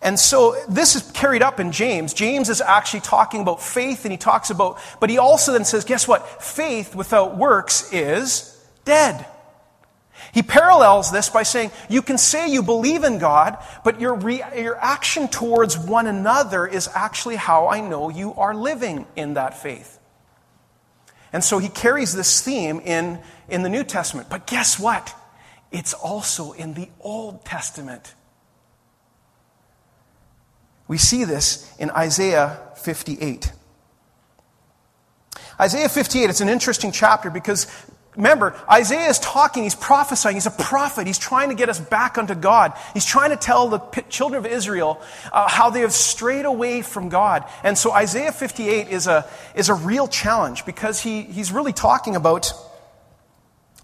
And 0.02 0.18
so 0.18 0.54
this 0.68 0.94
is 0.94 1.10
carried 1.12 1.42
up 1.42 1.58
in 1.58 1.72
James. 1.72 2.14
James 2.14 2.48
is 2.50 2.60
actually 2.60 3.00
talking 3.00 3.40
about 3.40 3.62
faith 3.62 4.04
and 4.04 4.12
he 4.12 4.18
talks 4.18 4.50
about, 4.50 4.78
but 5.00 5.08
he 5.08 5.16
also 5.16 5.52
then 5.52 5.64
says, 5.64 5.84
guess 5.84 6.06
what? 6.06 6.42
Faith 6.42 6.94
without 6.94 7.36
works 7.36 7.92
is 7.92 8.62
dead. 8.84 9.26
He 10.32 10.42
parallels 10.42 11.10
this 11.10 11.30
by 11.30 11.44
saying, 11.44 11.70
you 11.88 12.02
can 12.02 12.18
say 12.18 12.50
you 12.50 12.62
believe 12.62 13.04
in 13.04 13.18
God, 13.18 13.56
but 13.84 14.00
your, 14.00 14.14
re- 14.14 14.42
your 14.56 14.76
action 14.76 15.28
towards 15.28 15.78
one 15.78 16.06
another 16.06 16.66
is 16.66 16.90
actually 16.94 17.36
how 17.36 17.68
I 17.68 17.80
know 17.80 18.10
you 18.10 18.34
are 18.34 18.54
living 18.54 19.06
in 19.16 19.34
that 19.34 19.56
faith. 19.60 19.99
And 21.32 21.44
so 21.44 21.58
he 21.58 21.68
carries 21.68 22.14
this 22.14 22.40
theme 22.40 22.80
in, 22.80 23.20
in 23.48 23.62
the 23.62 23.68
New 23.68 23.84
Testament. 23.84 24.28
But 24.28 24.46
guess 24.46 24.78
what? 24.78 25.14
It's 25.70 25.94
also 25.94 26.52
in 26.52 26.74
the 26.74 26.88
Old 27.00 27.44
Testament. 27.44 28.14
We 30.88 30.98
see 30.98 31.24
this 31.24 31.72
in 31.78 31.90
Isaiah 31.90 32.58
58. 32.76 33.52
Isaiah 35.60 35.88
58, 35.88 36.30
it's 36.30 36.40
an 36.40 36.48
interesting 36.48 36.90
chapter 36.90 37.30
because 37.30 37.66
Remember, 38.16 38.60
Isaiah 38.68 39.08
is 39.08 39.20
talking, 39.20 39.62
he's 39.62 39.76
prophesying, 39.76 40.34
he's 40.34 40.46
a 40.46 40.50
prophet, 40.50 41.06
he's 41.06 41.18
trying 41.18 41.50
to 41.50 41.54
get 41.54 41.68
us 41.68 41.78
back 41.78 42.18
unto 42.18 42.34
God. 42.34 42.72
He's 42.92 43.04
trying 43.04 43.30
to 43.30 43.36
tell 43.36 43.68
the 43.68 43.78
children 44.08 44.44
of 44.44 44.50
Israel 44.50 45.00
uh, 45.32 45.48
how 45.48 45.70
they 45.70 45.80
have 45.80 45.92
strayed 45.92 46.44
away 46.44 46.82
from 46.82 47.08
God. 47.08 47.44
And 47.62 47.78
so 47.78 47.92
Isaiah 47.92 48.32
58 48.32 48.88
is 48.88 49.06
a, 49.06 49.28
is 49.54 49.68
a 49.68 49.74
real 49.74 50.08
challenge 50.08 50.66
because 50.66 51.00
he, 51.00 51.22
he's 51.22 51.52
really 51.52 51.72
talking 51.72 52.16
about, 52.16 52.52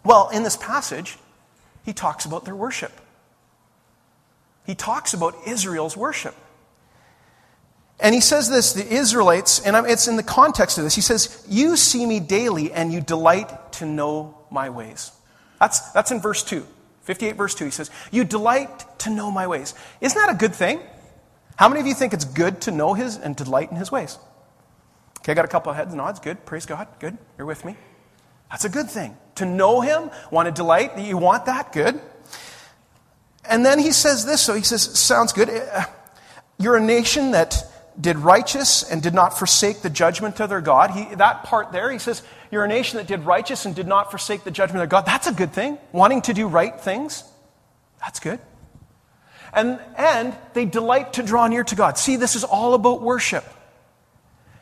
well, 0.05 0.29
in 0.31 0.43
this 0.43 0.57
passage, 0.57 1.19
he 1.85 1.93
talks 1.93 2.25
about 2.25 2.45
their 2.45 2.57
worship. 2.57 2.93
He 4.67 4.75
talks 4.75 5.15
about 5.15 5.37
Israel's 5.47 5.97
worship. 5.97 6.35
And 7.99 8.15
he 8.15 8.21
says 8.21 8.51
this, 8.51 8.75
the 8.75 8.87
Israelites, 8.87 9.61
and 9.61 9.75
it's 9.87 10.07
in 10.07 10.17
the 10.17 10.23
context 10.23 10.77
of 10.77 10.85
this, 10.85 10.95
he 10.95 11.01
says, 11.01 11.45
You 11.49 11.77
see 11.77 12.05
me 12.05 12.21
daily 12.21 12.73
and 12.73 12.93
you 12.93 13.01
delight 13.01 13.73
to 13.75 13.87
know 13.87 14.37
my 14.51 14.69
ways. 14.69 15.13
That's, 15.59 15.93
that's 15.93 16.11
in 16.11 16.21
verse 16.21 16.43
2. 16.43 16.67
58 17.03 17.37
verse 17.37 17.55
2. 17.55 17.65
He 17.65 17.71
says, 17.71 17.91
You 18.11 18.25
delight 18.25 18.85
to 19.01 19.11
know 19.11 19.31
my 19.31 19.47
ways. 19.47 19.75
Isn't 20.01 20.19
that 20.19 20.31
a 20.31 20.37
good 20.37 20.55
thing? 20.55 20.81
How 21.57 21.69
many 21.69 21.81
of 21.81 21.87
you 21.87 21.95
think 21.95 22.13
it's 22.13 22.27
good 22.27 22.61
to 22.63 22.71
know 22.71 22.93
his 22.93 23.17
and 23.17 23.35
delight 23.35 23.71
in 23.71 23.77
his 23.77 23.91
ways? 23.91 24.19
Okay, 25.21 25.33
I 25.33 25.35
got 25.35 25.47
a 25.47 25.49
couple 25.49 25.71
of 25.71 25.77
heads 25.77 25.95
nods. 25.95 26.21
Good. 26.21 26.45
Praise 26.45 26.67
God. 26.67 26.89
Good. 26.99 27.17
You're 27.39 27.47
with 27.47 27.65
me. 27.65 27.77
That's 28.51 28.65
a 28.65 28.69
good 28.69 28.91
thing. 28.91 29.17
To 29.37 29.47
know 29.47 29.81
him, 29.81 30.11
want 30.31 30.47
to 30.47 30.53
delight, 30.53 30.99
you 30.99 31.17
want 31.17 31.47
that? 31.47 31.73
Good. 31.73 32.01
And 33.49 33.65
then 33.65 33.79
he 33.79 33.93
says 33.93 34.27
this, 34.27 34.41
so 34.41 34.55
he 34.55 34.63
says, 34.63 34.83
Sounds 34.83 35.33
good. 35.33 35.49
Uh, 35.49 35.85
you're 36.59 36.77
a 36.77 36.81
nation 36.81 37.33
that 37.33 37.57
did 38.01 38.19
righteous 38.19 38.83
and 38.83 39.03
did 39.03 39.15
not 39.15 39.39
forsake 39.39 39.83
the 39.83 39.91
judgment 39.91 40.39
of 40.41 40.49
their 40.49 40.61
God. 40.61 40.91
He, 40.91 41.15
that 41.17 41.45
part 41.45 41.73
there, 41.73 41.91
he 41.91 41.99
says, 41.99 42.23
You're 42.51 42.65
a 42.65 42.69
nation 42.69 42.99
that 42.99 43.07
did 43.07 43.21
righteous 43.25 43.65
and 43.65 43.75
did 43.75 43.87
not 43.87 44.11
forsake 44.11 44.45
the 44.45 44.51
judgment 44.51 44.83
of 44.83 44.89
God. 44.89 45.07
That's 45.07 45.27
a 45.27 45.33
good 45.33 45.53
thing. 45.53 45.79
Wanting 45.93 46.23
to 46.23 46.35
do 46.35 46.47
right 46.47 46.79
things, 46.79 47.25
that's 48.01 48.21
good. 48.21 48.41
And, 49.53 49.81
and 49.97 50.37
they 50.53 50.67
delight 50.67 51.15
to 51.15 51.23
draw 51.23 51.47
near 51.47 51.65
to 51.65 51.75
God. 51.75 51.97
See, 51.97 52.17
this 52.17 52.37
is 52.37 52.45
all 52.45 52.75
about 52.75 53.01
worship. 53.01 53.45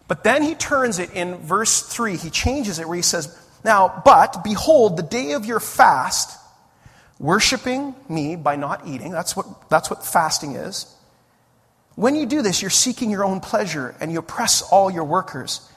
But 0.06 0.22
then 0.22 0.42
he 0.42 0.54
turns 0.54 0.98
it 0.98 1.12
in 1.14 1.36
verse 1.36 1.82
3. 1.82 2.16
He 2.16 2.30
changes 2.30 2.78
it 2.78 2.86
where 2.86 2.96
he 2.96 3.02
says, 3.02 3.36
Now, 3.64 4.02
but 4.04 4.44
behold, 4.44 4.96
the 4.96 5.02
day 5.02 5.32
of 5.32 5.46
your 5.46 5.60
fast, 5.60 6.38
worshiping 7.18 7.96
me 8.08 8.36
by 8.36 8.54
not 8.54 8.86
eating, 8.86 9.10
that's 9.10 9.34
what, 9.34 9.68
that's 9.68 9.90
what 9.90 10.04
fasting 10.04 10.52
is 10.52 10.94
when 11.96 12.16
you 12.16 12.26
do 12.26 12.42
this, 12.42 12.60
you're 12.60 12.70
seeking 12.70 13.10
your 13.10 13.24
own 13.24 13.40
pleasure 13.40 13.94
and 14.00 14.10
you 14.10 14.18
oppress 14.18 14.62
all 14.62 14.90
your 14.90 15.04
workers. 15.04 15.68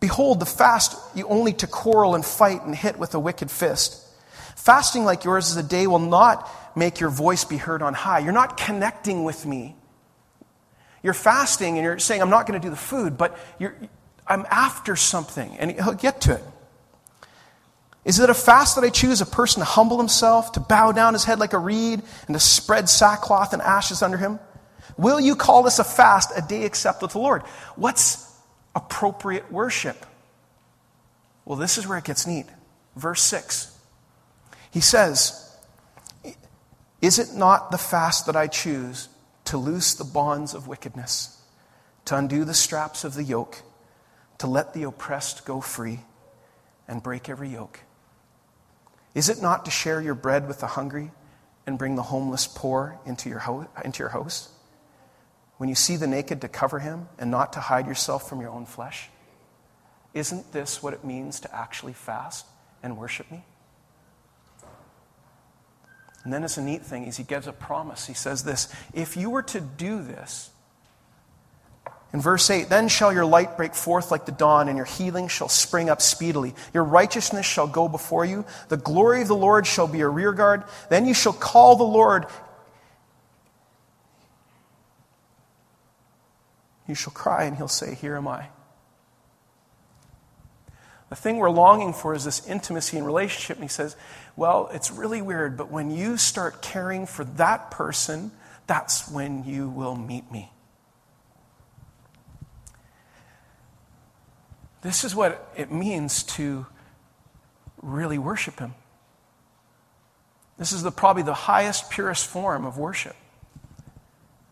Behold, 0.00 0.40
the 0.40 0.46
fast 0.46 0.96
you 1.14 1.26
only 1.28 1.52
to 1.54 1.66
quarrel 1.66 2.14
and 2.14 2.24
fight 2.24 2.62
and 2.62 2.74
hit 2.74 2.98
with 2.98 3.14
a 3.14 3.20
wicked 3.20 3.50
fist. 3.50 4.06
Fasting 4.56 5.04
like 5.04 5.24
yours 5.24 5.50
is 5.50 5.56
a 5.56 5.62
day 5.62 5.86
will 5.86 5.98
not 5.98 6.48
make 6.76 7.00
your 7.00 7.10
voice 7.10 7.44
be 7.44 7.56
heard 7.56 7.82
on 7.82 7.94
high. 7.94 8.18
You're 8.18 8.32
not 8.32 8.56
connecting 8.56 9.24
with 9.24 9.46
me. 9.46 9.76
You're 11.02 11.14
fasting 11.14 11.78
and 11.78 11.84
you're 11.84 11.98
saying, 11.98 12.20
I'm 12.20 12.30
not 12.30 12.46
going 12.46 12.60
to 12.60 12.66
do 12.66 12.70
the 12.70 12.76
food, 12.76 13.16
but 13.16 13.38
I'm 14.26 14.46
after 14.50 14.96
something. 14.96 15.56
And 15.58 15.70
he'll 15.70 15.94
get 15.94 16.22
to 16.22 16.34
it. 16.34 16.44
Is 18.04 18.18
it 18.18 18.30
a 18.30 18.34
fast 18.34 18.76
that 18.76 18.84
I 18.84 18.88
choose 18.88 19.20
a 19.20 19.26
person 19.26 19.60
to 19.60 19.66
humble 19.66 19.98
himself, 19.98 20.52
to 20.52 20.60
bow 20.60 20.92
down 20.92 21.12
his 21.12 21.24
head 21.24 21.38
like 21.38 21.52
a 21.52 21.58
reed, 21.58 22.02
and 22.26 22.34
to 22.34 22.40
spread 22.40 22.88
sackcloth 22.88 23.52
and 23.52 23.60
ashes 23.60 24.02
under 24.02 24.16
him? 24.16 24.40
Will 25.00 25.18
you 25.18 25.34
call 25.34 25.62
this 25.62 25.78
a 25.78 25.84
fast, 25.84 26.30
a 26.36 26.42
day 26.42 26.64
accepted 26.64 27.08
to 27.08 27.12
the 27.14 27.20
Lord? 27.20 27.40
What's 27.74 28.30
appropriate 28.76 29.50
worship? 29.50 30.04
Well, 31.46 31.56
this 31.56 31.78
is 31.78 31.88
where 31.88 31.96
it 31.96 32.04
gets 32.04 32.26
neat. 32.26 32.44
Verse 32.96 33.22
6. 33.22 33.74
He 34.70 34.82
says, 34.82 35.56
Is 37.00 37.18
it 37.18 37.32
not 37.34 37.70
the 37.70 37.78
fast 37.78 38.26
that 38.26 38.36
I 38.36 38.46
choose 38.46 39.08
to 39.46 39.56
loose 39.56 39.94
the 39.94 40.04
bonds 40.04 40.52
of 40.52 40.68
wickedness, 40.68 41.42
to 42.04 42.16
undo 42.16 42.44
the 42.44 42.52
straps 42.52 43.02
of 43.02 43.14
the 43.14 43.24
yoke, 43.24 43.62
to 44.36 44.46
let 44.46 44.74
the 44.74 44.82
oppressed 44.82 45.46
go 45.46 45.62
free, 45.62 46.00
and 46.86 47.02
break 47.02 47.30
every 47.30 47.48
yoke? 47.48 47.80
Is 49.14 49.30
it 49.30 49.40
not 49.40 49.64
to 49.64 49.70
share 49.70 50.02
your 50.02 50.14
bread 50.14 50.46
with 50.46 50.60
the 50.60 50.66
hungry 50.66 51.10
and 51.66 51.78
bring 51.78 51.96
the 51.96 52.02
homeless 52.02 52.46
poor 52.46 52.98
into 53.06 53.30
your, 53.30 53.38
ho- 53.38 53.66
into 53.82 54.00
your 54.00 54.10
house? 54.10 54.50
When 55.60 55.68
you 55.68 55.74
see 55.74 55.96
the 55.96 56.06
naked 56.06 56.40
to 56.40 56.48
cover 56.48 56.78
him 56.78 57.06
and 57.18 57.30
not 57.30 57.52
to 57.52 57.60
hide 57.60 57.86
yourself 57.86 58.26
from 58.26 58.40
your 58.40 58.48
own 58.48 58.64
flesh? 58.64 59.10
Isn't 60.14 60.50
this 60.52 60.82
what 60.82 60.94
it 60.94 61.04
means 61.04 61.40
to 61.40 61.54
actually 61.54 61.92
fast 61.92 62.46
and 62.82 62.96
worship 62.96 63.30
me? 63.30 63.44
And 66.24 66.32
then 66.32 66.44
it's 66.44 66.56
a 66.56 66.62
neat 66.62 66.80
thing 66.80 67.04
is 67.04 67.18
he 67.18 67.24
gives 67.24 67.46
a 67.46 67.52
promise. 67.52 68.06
He 68.06 68.14
says 68.14 68.42
this, 68.42 68.74
if 68.94 69.18
you 69.18 69.28
were 69.28 69.42
to 69.42 69.60
do 69.60 70.02
this, 70.02 70.48
in 72.14 72.22
verse 72.22 72.48
8, 72.48 72.70
then 72.70 72.88
shall 72.88 73.12
your 73.12 73.26
light 73.26 73.58
break 73.58 73.74
forth 73.74 74.10
like 74.10 74.24
the 74.24 74.32
dawn, 74.32 74.66
and 74.68 74.78
your 74.78 74.86
healing 74.86 75.28
shall 75.28 75.50
spring 75.50 75.90
up 75.90 76.00
speedily. 76.00 76.54
Your 76.72 76.84
righteousness 76.84 77.44
shall 77.44 77.66
go 77.66 77.86
before 77.86 78.24
you. 78.24 78.46
The 78.68 78.78
glory 78.78 79.20
of 79.20 79.28
the 79.28 79.36
Lord 79.36 79.66
shall 79.66 79.86
be 79.86 79.98
your 79.98 80.10
rearguard. 80.10 80.64
Then 80.88 81.04
you 81.04 81.12
shall 81.12 81.34
call 81.34 81.76
the 81.76 81.84
Lord 81.84 82.24
You 86.90 86.96
shall 86.96 87.12
cry, 87.12 87.44
and 87.44 87.56
he'll 87.56 87.68
say, 87.68 87.94
Here 87.94 88.16
am 88.16 88.26
I. 88.26 88.48
The 91.08 91.14
thing 91.14 91.36
we're 91.36 91.48
longing 91.48 91.92
for 91.92 92.14
is 92.14 92.24
this 92.24 92.44
intimacy 92.48 92.96
and 92.96 93.06
relationship. 93.06 93.58
And 93.58 93.64
he 93.64 93.68
says, 93.68 93.94
Well, 94.34 94.68
it's 94.74 94.90
really 94.90 95.22
weird, 95.22 95.56
but 95.56 95.70
when 95.70 95.92
you 95.92 96.16
start 96.16 96.62
caring 96.62 97.06
for 97.06 97.22
that 97.22 97.70
person, 97.70 98.32
that's 98.66 99.08
when 99.08 99.44
you 99.44 99.68
will 99.68 99.94
meet 99.94 100.32
me. 100.32 100.50
This 104.82 105.04
is 105.04 105.14
what 105.14 105.48
it 105.56 105.70
means 105.70 106.24
to 106.24 106.66
really 107.82 108.18
worship 108.18 108.58
him. 108.58 108.74
This 110.58 110.72
is 110.72 110.82
the, 110.82 110.90
probably 110.90 111.22
the 111.22 111.34
highest, 111.34 111.88
purest 111.88 112.26
form 112.26 112.64
of 112.64 112.78
worship, 112.78 113.14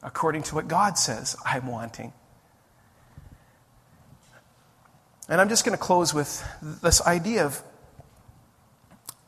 according 0.05 0.44
to 0.44 0.55
what 0.55 0.68
God 0.68 0.96
says 0.96 1.35
I'm 1.44 1.66
wanting. 1.66 2.12
And 5.28 5.40
I'm 5.40 5.48
just 5.48 5.64
going 5.64 5.76
to 5.76 5.82
close 5.82 6.14
with 6.14 6.42
this 6.62 7.02
idea 7.02 7.44
of 7.44 7.62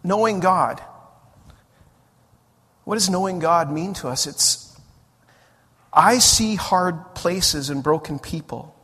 knowing 0.02 0.40
God. 0.40 0.80
What 2.84 2.94
does 2.94 3.10
knowing 3.10 3.38
God 3.38 3.70
mean 3.70 3.92
to 3.94 4.08
us? 4.08 4.26
It's, 4.26 4.80
I 5.92 6.18
see 6.18 6.54
hard 6.54 7.14
places 7.14 7.68
and 7.68 7.82
broken 7.82 8.18
people, 8.18 8.74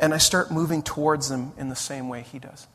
and 0.00 0.12
I 0.12 0.18
start 0.18 0.50
moving 0.50 0.82
towards 0.82 1.28
them 1.28 1.52
in 1.56 1.68
the 1.68 1.76
same 1.76 2.08
way 2.08 2.22
He 2.22 2.40
does. 2.40 2.66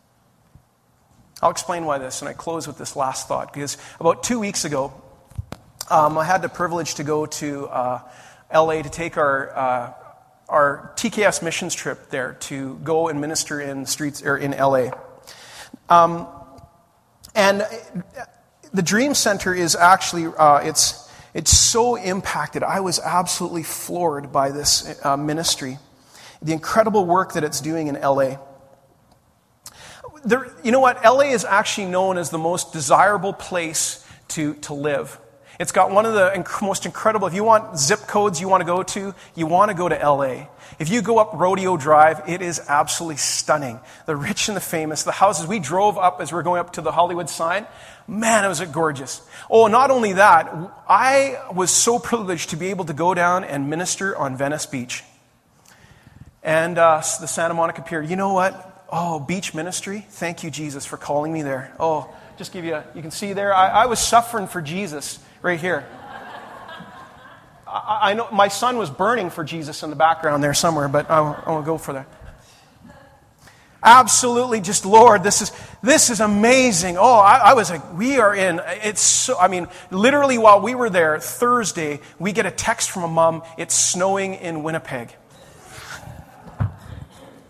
I'll 1.41 1.51
explain 1.51 1.85
why 1.85 1.97
this, 1.97 2.21
and 2.21 2.29
I 2.29 2.33
close 2.33 2.65
with 2.65 2.77
this 2.77 2.95
last 2.95 3.27
thought, 3.27 3.53
because 3.53 3.77
about 3.99 4.23
two 4.23 4.39
weeks 4.39 4.63
ago, 4.63 4.93
um, 5.89 6.17
I 6.17 6.23
had 6.23 6.41
the 6.41 6.49
privilege 6.49 6.95
to 6.95 7.03
go 7.03 7.25
to 7.25 7.67
uh, 7.67 8.01
LA 8.53 8.81
to 8.81 8.89
take 8.89 9.17
our 9.17 9.55
uh, 9.55 9.93
our 10.49 10.93
TKS 10.95 11.43
missions 11.43 11.75
trip 11.75 12.09
there 12.09 12.33
to 12.41 12.75
go 12.83 13.09
and 13.09 13.19
minister 13.19 13.59
in 13.59 13.85
streets 13.85 14.21
or 14.23 14.37
in 14.37 14.51
LA. 14.51 14.91
Um, 15.89 16.27
and 17.35 17.65
the 18.73 18.81
Dream 18.81 19.13
Center 19.13 19.53
is 19.53 19.75
actually 19.75 20.25
uh, 20.25 20.59
it's 20.59 21.07
it's 21.33 21.51
so 21.51 21.95
impacted. 21.95 22.63
I 22.63 22.79
was 22.79 22.99
absolutely 22.99 23.63
floored 23.63 24.31
by 24.31 24.51
this 24.51 24.99
uh, 25.05 25.17
ministry, 25.17 25.77
the 26.41 26.53
incredible 26.53 27.05
work 27.05 27.33
that 27.33 27.43
it's 27.43 27.61
doing 27.61 27.87
in 27.87 27.95
LA. 27.95 28.37
There, 30.25 30.51
you 30.63 30.71
know 30.71 30.79
what? 30.79 31.03
LA 31.03 31.31
is 31.31 31.45
actually 31.45 31.87
known 31.87 32.17
as 32.17 32.31
the 32.31 32.37
most 32.39 32.73
desirable 32.73 33.33
place 33.33 34.03
to, 34.29 34.55
to 34.55 34.73
live. 34.73 35.19
It's 35.59 35.71
got 35.71 35.89
one 35.89 36.05
of 36.05 36.13
the 36.13 36.45
most 36.61 36.85
incredible, 36.85 37.27
if 37.27 37.33
you 37.33 37.43
want 37.43 37.79
zip 37.79 38.01
codes 38.01 38.39
you 38.39 38.47
want 38.47 38.61
to 38.61 38.65
go 38.65 38.83
to, 38.83 39.15
you 39.35 39.47
want 39.47 39.71
to 39.71 39.75
go 39.75 39.89
to 39.89 39.95
LA. 39.95 40.47
If 40.77 40.89
you 40.89 41.01
go 41.01 41.17
up 41.17 41.31
Rodeo 41.33 41.77
Drive, 41.77 42.29
it 42.29 42.43
is 42.43 42.61
absolutely 42.67 43.17
stunning. 43.17 43.79
The 44.05 44.15
rich 44.15 44.49
and 44.49 44.55
the 44.55 44.61
famous, 44.61 45.01
the 45.01 45.11
houses. 45.11 45.47
We 45.47 45.57
drove 45.57 45.97
up 45.97 46.21
as 46.21 46.31
we 46.31 46.37
are 46.37 46.43
going 46.43 46.59
up 46.59 46.73
to 46.73 46.81
the 46.81 46.91
Hollywood 46.91 47.27
sign. 47.27 47.65
Man, 48.07 48.45
it 48.45 48.47
was 48.47 48.61
gorgeous. 48.61 49.21
Oh, 49.49 49.65
not 49.65 49.89
only 49.89 50.13
that, 50.13 50.53
I 50.87 51.41
was 51.51 51.71
so 51.71 51.97
privileged 51.97 52.51
to 52.51 52.55
be 52.55 52.67
able 52.67 52.85
to 52.85 52.93
go 52.93 53.15
down 53.15 53.43
and 53.43 53.67
minister 53.67 54.15
on 54.15 54.37
Venice 54.37 54.67
Beach. 54.67 55.03
And 56.43 56.77
uh, 56.77 56.97
the 57.19 57.27
Santa 57.27 57.55
Monica 57.55 57.81
Pier. 57.81 58.01
You 58.01 58.15
know 58.15 58.33
what? 58.33 58.85
Oh, 58.89 59.19
beach 59.19 59.55
ministry. 59.55 60.05
Thank 60.07 60.43
you, 60.43 60.51
Jesus, 60.51 60.85
for 60.85 60.97
calling 60.97 61.33
me 61.33 61.41
there. 61.41 61.73
Oh, 61.79 62.13
just 62.37 62.53
give 62.53 62.63
you 62.63 62.75
a, 62.75 62.85
you 62.93 63.01
can 63.01 63.11
see 63.11 63.33
there, 63.33 63.53
I, 63.53 63.69
I 63.69 63.85
was 63.87 63.99
suffering 63.99 64.47
for 64.47 64.61
Jesus 64.61 65.19
right 65.41 65.59
here. 65.59 65.85
I, 67.67 68.11
I, 68.11 68.13
know 68.13 68.29
my 68.31 68.47
son 68.47 68.77
was 68.77 68.89
burning 68.89 69.29
for 69.29 69.43
Jesus 69.43 69.83
in 69.83 69.89
the 69.89 69.95
background 69.95 70.43
there 70.43 70.53
somewhere, 70.53 70.87
but 70.87 71.09
I, 71.09 71.21
won't 71.49 71.65
go 71.65 71.77
for 71.77 71.93
that. 71.93 72.07
Absolutely, 73.83 74.59
just 74.59 74.85
Lord, 74.85 75.23
this 75.23 75.41
is 75.41 75.51
this 75.83 76.09
is 76.09 76.19
amazing. 76.19 76.97
Oh, 76.97 77.19
I, 77.19 77.37
I, 77.37 77.53
was 77.53 77.69
like, 77.69 77.93
we 77.93 78.17
are 78.17 78.33
in. 78.33 78.59
It's 78.83 79.01
so. 79.01 79.37
I 79.37 79.47
mean, 79.47 79.67
literally, 79.91 80.37
while 80.37 80.61
we 80.61 80.73
were 80.75 80.89
there 80.89 81.19
Thursday, 81.19 81.99
we 82.17 82.31
get 82.31 82.45
a 82.45 82.51
text 82.51 82.89
from 82.89 83.03
a 83.03 83.07
mom. 83.07 83.43
It's 83.57 83.75
snowing 83.75 84.33
in 84.33 84.63
Winnipeg. 84.63 85.15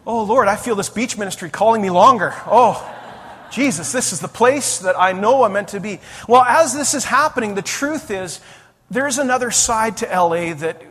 Oh 0.06 0.24
Lord, 0.24 0.48
I 0.48 0.58
feel 0.58 0.76
this 0.76 0.90
beach 0.90 1.18
ministry 1.18 1.50
calling 1.50 1.82
me 1.82 1.90
longer. 1.90 2.34
Oh. 2.46 2.94
Jesus, 3.52 3.92
this 3.92 4.14
is 4.14 4.20
the 4.20 4.28
place 4.28 4.80
that 4.80 5.00
I 5.00 5.14
know 5.14 5.44
I'm 5.44 5.54
meant 5.54 5.70
to 5.70 5.80
be. 5.80 6.00
Well, 6.28 6.44
as 6.44 6.74
this 6.74 6.94
is 6.94 7.06
happening, 7.06 7.56
the 7.56 7.62
truth 7.62 8.12
is 8.12 8.40
there's 8.90 9.18
another 9.18 9.52
side 9.52 9.98
to 9.98 10.06
LA 10.06 10.54
that 10.54 10.82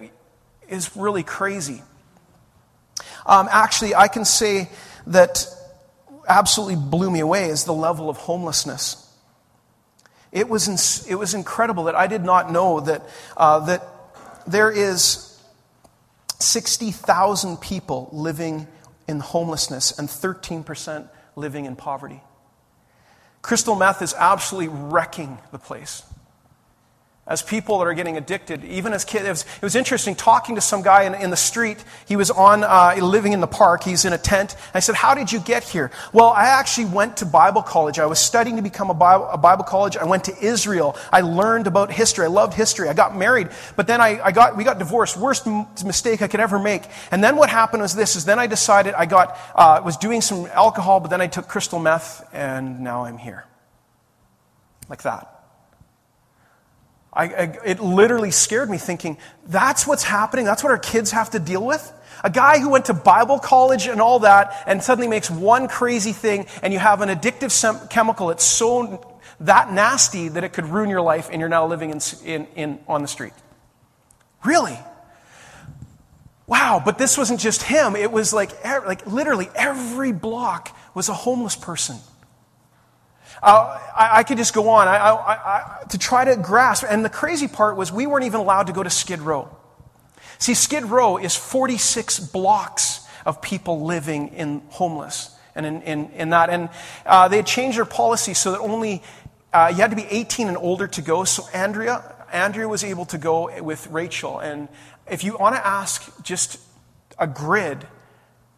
is 0.69 0.97
really 0.97 1.23
crazy. 1.23 1.83
um, 3.27 3.49
actually, 3.51 3.95
I 3.95 4.09
can 4.09 4.25
say 4.25 4.69
that 5.07 5.47
absolutely 6.29 6.77
blew 6.77 7.11
me 7.11 7.21
away 7.21 7.47
is 7.47 7.64
the 7.64 7.73
level 7.73 8.11
of 8.11 8.16
homelessness. 8.16 9.03
It 10.33 10.49
was, 10.49 11.07
it 11.09 11.14
was 11.14 11.35
incredible 11.35 11.85
that 11.85 11.95
I 11.95 12.07
did 12.07 12.23
not 12.23 12.51
know 12.51 12.81
that, 12.81 13.03
uh, 13.37 13.61
that 13.61 13.83
there 14.47 14.71
is 14.71 15.40
60,000 16.38 17.59
people 17.59 18.11
living 18.12 18.66
in 19.09 19.21
homelessness 19.21 19.99
and 19.99 20.09
13% 20.09 21.09
living 21.37 21.64
in 21.64 21.77
poverty. 21.77 22.21
Crystal 23.47 23.77
meth 23.77 24.03
is 24.03 24.13
absolutely 24.19 24.77
wrecking 24.77 25.39
the 25.53 25.59
place 25.59 26.03
as 27.29 27.43
people 27.43 27.79
that 27.79 27.87
are 27.87 27.95
getting 27.95 28.17
addicted, 28.17 28.65
even 28.65 28.93
as 28.93 29.05
kids. 29.05 29.25
It 29.25 29.31
was, 29.31 29.43
it 29.43 29.62
was 29.62 29.75
interesting 29.75 30.15
talking 30.15 30.55
to 30.55 30.61
some 30.61 30.83
guy 30.83 31.03
in, 31.03 31.15
in 31.15 31.31
the 31.31 31.37
street. 31.37 31.83
He 32.07 32.15
was 32.15 32.31
on, 32.31 32.62
uh, 32.62 32.95
living 33.01 33.33
in 33.33 33.41
the 33.41 33.49
park. 33.49 33.83
He's 33.83 34.05
in 34.05 34.12
a 34.12 34.19
tent. 34.19 34.55
I 34.75 34.81
said, 34.81 34.95
How 34.95 35.15
did 35.15 35.33
you 35.33 35.41
get 35.41 35.65
here? 35.65 35.91
Well, 36.12 36.29
I 36.29 36.47
actually 36.47 36.87
went 36.87 37.17
to 37.19 37.27
Bible 37.27 37.62
college. 37.62 37.99
I 37.99 38.07
was 38.07 38.21
studying 38.21 38.57
to 38.57 38.62
become 38.62 38.91
a 38.91 38.95
Bible, 38.95 39.29
a 39.29 39.39
Bible 39.39 39.65
college. 39.65 39.97
I 39.97 40.05
went 40.05 40.25
to 40.25 40.39
Israel. 40.41 40.97
I 41.12 41.23
learned 41.23 41.67
about 41.67 41.91
history. 41.91 42.27
I 42.27 42.29
loved 42.29 42.55
history. 42.55 42.89
I 42.89 42.95
got 42.95 43.17
married, 43.17 43.49
but 43.75 43.89
then 43.89 44.01
I, 44.01 44.21
I 44.23 44.31
got, 44.31 44.57
we 44.57 44.62
got 44.62 44.79
divorced. 44.79 45.17
Worst 45.17 45.49
m- 45.49 45.67
mistake 45.85 46.23
I 46.23 46.29
could 46.29 46.41
ever 46.41 46.61
make. 46.61 46.85
And 47.11 47.25
then 47.25 47.37
what 47.37 47.51
happened 47.51 47.83
was 47.83 47.95
this, 47.95 48.15
is 48.15 48.25
then 48.25 48.39
I 48.39 48.47
decided 48.47 48.95
I 48.95 49.07
got, 49.07 49.37
uh, 49.57 49.83
was 49.85 49.97
doing 49.97 50.21
some 50.21 50.47
alcohol, 50.47 51.01
but 51.01 51.09
then 51.09 51.21
I 51.21 51.27
took 51.27 51.49
crystal 51.49 51.81
meth, 51.81 52.25
and 52.33 52.81
now 52.81 53.05
I'm 53.05 53.19
here. 53.19 53.45
Like 54.89 55.03
that. 55.03 55.36
I, 57.16 57.24
I, 57.24 57.59
it 57.64 57.81
literally 57.81 58.31
scared 58.31 58.68
me 58.68 58.76
thinking, 58.76 59.16
that's 59.46 59.87
what's 59.87 60.05
happening? 60.05 60.44
That's 60.44 60.62
what 60.62 60.70
our 60.70 60.79
kids 60.79 61.12
have 61.12 61.31
to 61.31 61.38
deal 61.38 61.64
with? 61.64 61.92
A 62.22 62.31
guy 62.31 62.59
who 62.59 62.70
went 62.70 62.87
to 62.87 62.94
Bible 62.94 63.38
college 63.38 63.87
and 63.87 64.00
all 64.00 64.20
that 64.20 64.62
and 64.66 64.83
suddenly 64.83 65.09
makes 65.09 65.31
one 65.31 65.66
crazy 65.66 66.12
thing 66.12 66.46
and 66.62 66.72
you 66.72 66.79
have 66.79 67.00
an 67.00 67.09
addictive 67.09 67.50
sem- 67.50 67.88
chemical 67.88 68.29
that's 68.29 68.44
so 68.44 69.16
that 69.40 69.72
nasty 69.72 70.29
that 70.29 70.44
it 70.44 70.52
could 70.52 70.66
ruin 70.66 70.90
your 70.90 71.00
life 71.00 71.29
and 71.31 71.40
you're 71.40 71.48
now 71.48 71.66
living 71.66 71.90
in, 71.90 72.00
in, 72.24 72.46
in, 72.55 72.79
on 72.87 73.02
the 73.02 73.09
street. 73.09 73.35
Really? 74.44 74.79
Wow, 76.46 76.81
but 76.85 76.98
this 76.98 77.18
wasn't 77.18 77.40
just 77.40 77.62
him. 77.62 77.96
It 77.96 78.12
was 78.12 78.33
like, 78.33 78.64
like 78.64 79.07
literally 79.07 79.48
every 79.55 80.12
block 80.12 80.76
was 80.94 81.09
a 81.09 81.14
homeless 81.14 81.57
person. 81.57 81.96
I, 83.42 84.11
I, 84.18 84.22
could 84.22 84.38
just 84.38 84.55
go 84.55 84.70
on 84.70 84.88
I, 84.88 84.96
I, 84.96 85.85
to 85.90 85.99
try 85.99 86.25
to 86.25 86.37
grasp. 86.37 86.85
And 86.88 87.05
the 87.05 87.11
crazy 87.11 87.49
part 87.49 87.77
was 87.77 87.92
we 87.92 88.07
weren't 88.07 88.25
even 88.25 88.40
allowed 88.40 88.68
to 88.68 88.72
go 88.72 88.83
to 88.83 88.90
Skid 88.90 89.20
Row. 89.20 89.55
See, 90.38 90.55
Skid 90.55 90.85
Row 90.85 91.16
is 91.16 91.35
46 91.35 92.18
blocks 92.18 93.07
of 93.25 93.42
people 93.42 93.85
living 93.85 94.29
in 94.29 94.62
homeless 94.68 95.31
and 95.55 95.66
in, 95.66 95.83
in, 95.83 96.11
in 96.11 96.31
that. 96.31 96.51
And 96.51 96.68
uh, 97.05 97.29
they 97.29 97.37
had 97.37 97.46
changed 97.46 97.79
their 97.79 97.85
policy 97.85 98.35
so 98.35 98.53
that 98.53 98.61
only 98.61 99.03
uh, 99.53 99.68
you 99.70 99.81
had 99.81 99.90
to 99.90 99.96
be 99.96 100.07
18 100.09 100.49
and 100.49 100.57
older 100.57 100.87
to 100.87 101.03
go. 101.03 101.25
So 101.25 101.44
Andrea, 101.53 102.14
Andrea 102.33 102.68
was 102.68 102.85
able 102.85 103.07
to 103.07 103.18
go 103.18 103.62
with 103.62 103.87
Rachel. 103.88 104.38
And 104.38 104.68
if 105.11 105.25
you 105.25 105.37
want 105.38 105.57
to 105.57 105.66
ask 105.66 106.22
just 106.22 106.61
a 107.18 107.27
grid 107.27 107.87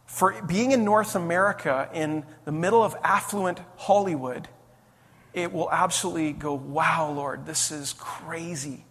for 0.07 0.41
being 0.43 0.73
in 0.73 0.85
North 0.85 1.15
America 1.15 1.89
in 1.93 2.25
the 2.45 2.53
middle 2.53 2.83
of 2.83 2.97
affluent 3.05 3.61
Hollywood, 3.77 4.49
it 5.43 5.53
will 5.53 5.71
absolutely 5.71 6.33
go, 6.33 6.55
wow, 6.55 7.11
Lord, 7.11 7.47
this 7.47 7.71
is 7.71 7.95
crazy. 7.95 8.85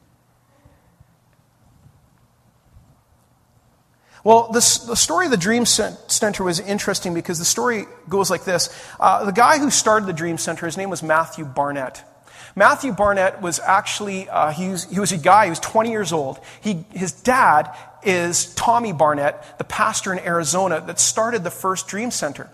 Well, 4.24 4.50
this, 4.52 4.80
the 4.80 4.96
story 4.96 5.26
of 5.26 5.32
the 5.32 5.38
Dream 5.38 5.66
Center 5.66 6.44
was 6.44 6.60
interesting 6.60 7.14
because 7.14 7.40
the 7.40 7.46
story 7.46 7.86
goes 8.10 8.30
like 8.30 8.44
this. 8.44 8.70
Uh, 9.00 9.24
the 9.24 9.32
guy 9.32 9.58
who 9.58 9.70
started 9.70 10.06
the 10.06 10.14
Dream 10.14 10.38
Center, 10.38 10.66
his 10.66 10.76
name 10.76 10.90
was 10.90 11.02
Matthew 11.02 11.46
Barnett. 11.46 12.04
Matthew 12.56 12.92
Barnett 12.92 13.42
was 13.42 13.60
actually, 13.60 14.28
uh, 14.28 14.52
he, 14.52 14.70
was, 14.70 14.84
he 14.86 15.00
was 15.00 15.12
a 15.12 15.18
guy, 15.18 15.46
he 15.46 15.50
was 15.50 15.60
20 15.60 15.92
years 15.92 16.12
old. 16.12 16.40
He, 16.60 16.84
his 16.92 17.12
dad 17.12 17.74
is 18.04 18.54
Tommy 18.56 18.94
Barnett, 18.94 19.58
the 19.60 19.64
pastor 19.64 20.12
in 20.12 20.20
Arizona 20.20 20.84
that 20.88 21.00
started 21.00 21.44
the 21.44 21.52
first 21.52 21.88
Dream 21.88 22.12
Center. 22.12 22.50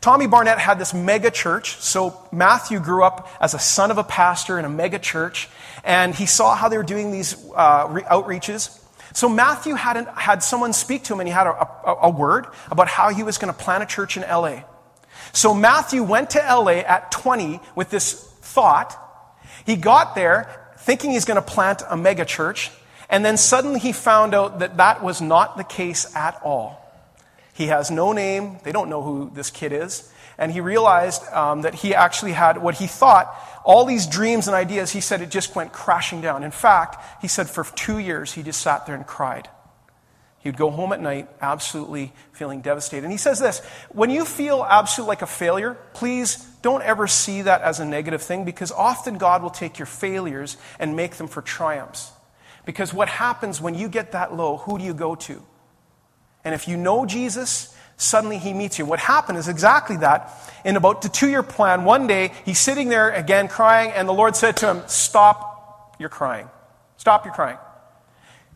Tommy 0.00 0.26
Barnett 0.26 0.58
had 0.58 0.78
this 0.78 0.94
mega 0.94 1.30
church. 1.30 1.76
So 1.76 2.26
Matthew 2.32 2.80
grew 2.80 3.04
up 3.04 3.28
as 3.40 3.54
a 3.54 3.58
son 3.58 3.90
of 3.90 3.98
a 3.98 4.04
pastor 4.04 4.58
in 4.58 4.64
a 4.64 4.68
mega 4.68 4.98
church, 4.98 5.48
and 5.84 6.14
he 6.14 6.26
saw 6.26 6.54
how 6.54 6.68
they 6.68 6.78
were 6.78 6.82
doing 6.82 7.10
these 7.12 7.34
uh, 7.54 7.86
outreaches. 7.88 8.78
So 9.12 9.28
Matthew 9.28 9.74
had, 9.74 9.96
an, 9.96 10.06
had 10.06 10.42
someone 10.42 10.72
speak 10.72 11.04
to 11.04 11.14
him, 11.14 11.20
and 11.20 11.28
he 11.28 11.32
had 11.34 11.46
a, 11.46 11.50
a, 11.50 11.96
a 12.02 12.10
word 12.10 12.46
about 12.70 12.88
how 12.88 13.10
he 13.10 13.22
was 13.22 13.38
going 13.38 13.52
to 13.52 13.58
plant 13.58 13.82
a 13.82 13.86
church 13.86 14.16
in 14.16 14.22
LA. 14.22 14.62
So 15.32 15.52
Matthew 15.52 16.02
went 16.02 16.30
to 16.30 16.38
LA 16.38 16.80
at 16.80 17.10
20 17.10 17.60
with 17.74 17.90
this 17.90 18.14
thought. 18.40 18.96
He 19.66 19.76
got 19.76 20.14
there 20.14 20.72
thinking 20.78 21.10
he's 21.10 21.24
going 21.24 21.36
to 21.36 21.42
plant 21.42 21.82
a 21.88 21.96
mega 21.96 22.24
church, 22.24 22.70
and 23.10 23.24
then 23.24 23.36
suddenly 23.36 23.80
he 23.80 23.92
found 23.92 24.34
out 24.34 24.60
that 24.60 24.78
that 24.78 25.02
was 25.02 25.20
not 25.20 25.56
the 25.56 25.64
case 25.64 26.14
at 26.16 26.40
all. 26.42 26.80
He 27.60 27.66
has 27.66 27.90
no 27.90 28.12
name. 28.12 28.56
They 28.64 28.72
don't 28.72 28.88
know 28.88 29.02
who 29.02 29.30
this 29.34 29.50
kid 29.50 29.70
is. 29.70 30.10
And 30.38 30.50
he 30.50 30.62
realized 30.62 31.22
um, 31.30 31.60
that 31.60 31.74
he 31.74 31.94
actually 31.94 32.32
had 32.32 32.56
what 32.56 32.76
he 32.76 32.86
thought 32.86 33.26
all 33.66 33.84
these 33.84 34.06
dreams 34.06 34.46
and 34.46 34.54
ideas, 34.54 34.92
he 34.92 35.02
said 35.02 35.20
it 35.20 35.30
just 35.30 35.54
went 35.54 35.70
crashing 35.70 36.22
down. 36.22 36.42
In 36.42 36.52
fact, 36.52 37.20
he 37.20 37.28
said 37.28 37.50
for 37.50 37.64
two 37.76 37.98
years 37.98 38.32
he 38.32 38.42
just 38.42 38.62
sat 38.62 38.86
there 38.86 38.94
and 38.94 39.06
cried. 39.06 39.50
He 40.38 40.48
would 40.48 40.56
go 40.56 40.70
home 40.70 40.94
at 40.94 41.02
night 41.02 41.28
absolutely 41.42 42.14
feeling 42.32 42.62
devastated. 42.62 43.04
And 43.04 43.12
he 43.12 43.18
says 43.18 43.38
this 43.38 43.58
when 43.90 44.08
you 44.08 44.24
feel 44.24 44.66
absolutely 44.66 45.10
like 45.10 45.20
a 45.20 45.26
failure, 45.26 45.76
please 45.92 46.36
don't 46.62 46.82
ever 46.82 47.06
see 47.06 47.42
that 47.42 47.60
as 47.60 47.78
a 47.78 47.84
negative 47.84 48.22
thing 48.22 48.46
because 48.46 48.72
often 48.72 49.18
God 49.18 49.42
will 49.42 49.50
take 49.50 49.78
your 49.78 49.84
failures 49.84 50.56
and 50.78 50.96
make 50.96 51.16
them 51.16 51.28
for 51.28 51.42
triumphs. 51.42 52.10
Because 52.64 52.94
what 52.94 53.10
happens 53.10 53.60
when 53.60 53.74
you 53.74 53.90
get 53.90 54.12
that 54.12 54.34
low, 54.34 54.56
who 54.56 54.78
do 54.78 54.84
you 54.84 54.94
go 54.94 55.14
to? 55.14 55.44
And 56.44 56.54
if 56.54 56.68
you 56.68 56.76
know 56.76 57.06
Jesus, 57.06 57.74
suddenly 57.96 58.38
he 58.38 58.52
meets 58.52 58.78
you. 58.78 58.86
What 58.86 58.98
happened 58.98 59.38
is 59.38 59.48
exactly 59.48 59.98
that. 59.98 60.30
In 60.64 60.76
about 60.76 61.02
the 61.02 61.08
two 61.08 61.28
year 61.28 61.42
plan, 61.42 61.84
one 61.84 62.06
day 62.06 62.32
he's 62.44 62.58
sitting 62.58 62.88
there 62.88 63.10
again 63.10 63.48
crying, 63.48 63.92
and 63.92 64.08
the 64.08 64.12
Lord 64.12 64.36
said 64.36 64.56
to 64.58 64.66
him, 64.66 64.82
Stop 64.86 65.96
your 65.98 66.08
crying. 66.08 66.48
Stop 66.96 67.24
your 67.24 67.34
crying. 67.34 67.58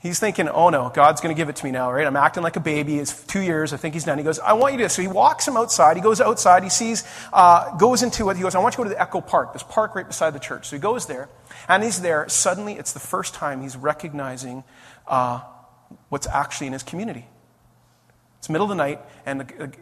He's 0.05 0.21
thinking, 0.21 0.51
oh 0.51 0.69
no, 0.69 0.91
God's 0.91 1.23
going 1.23 1.35
to 1.35 1.39
give 1.39 1.49
it 1.49 1.57
to 1.57 1.65
me 1.65 1.71
now, 1.71 1.91
right? 1.91 2.07
I'm 2.07 2.15
acting 2.15 2.43
like 2.43 2.57
a 2.57 2.61
baby. 2.61 2.99
It's 2.99 3.25
two 3.25 3.41
years. 3.41 3.73
I 3.73 3.79
think 3.79 3.95
he's 3.95 4.05
done. 4.05 4.19
He 4.19 4.25
goes, 4.25 4.39
I 4.39 4.53
want 4.53 4.75
you 4.75 4.81
to. 4.81 4.91
So 4.91 5.01
he 5.01 5.09
walks 5.09 5.49
him 5.49 5.57
outside. 5.57 5.97
He 5.97 6.03
goes 6.03 6.21
outside. 6.21 6.63
He 6.63 6.69
sees, 6.69 7.05
uh, 7.33 7.75
goes 7.79 8.03
into 8.03 8.29
it. 8.29 8.37
He 8.37 8.43
goes, 8.43 8.55
I 8.55 8.59
want 8.59 8.75
you 8.75 8.77
to 8.77 8.83
go 8.83 8.91
to 8.91 8.95
the 8.95 9.01
Echo 9.01 9.23
Park, 9.23 9.55
this 9.55 9.63
park 9.63 9.95
right 9.95 10.07
beside 10.07 10.35
the 10.35 10.39
church. 10.39 10.69
So 10.69 10.77
he 10.77 10.81
goes 10.81 11.07
there, 11.07 11.31
and 11.69 11.83
he's 11.83 12.03
there. 12.03 12.29
Suddenly, 12.29 12.75
it's 12.75 12.93
the 12.93 13.01
first 13.01 13.33
time 13.33 13.63
he's 13.63 13.79
recognizing 13.79 14.63
uh, 15.07 15.41
what's 16.11 16.27
actually 16.27 16.67
in 16.67 16.75
his 16.75 16.83
community. 16.83 17.27
It's 18.45 18.51
middle 18.51 18.67
of 18.67 18.69
the 18.69 18.75
night, 18.75 19.01
and 19.25 19.41
the, 19.41 19.73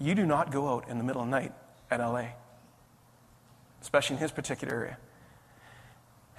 you 0.00 0.16
do 0.16 0.26
not 0.26 0.50
go 0.50 0.74
out 0.74 0.88
in 0.88 0.98
the 0.98 1.04
middle 1.04 1.22
of 1.22 1.28
the 1.28 1.30
night 1.30 1.52
at 1.92 2.00
LA, 2.00 2.24
especially 3.82 4.16
in 4.16 4.20
his 4.20 4.32
particular 4.32 4.74
area. 4.74 4.96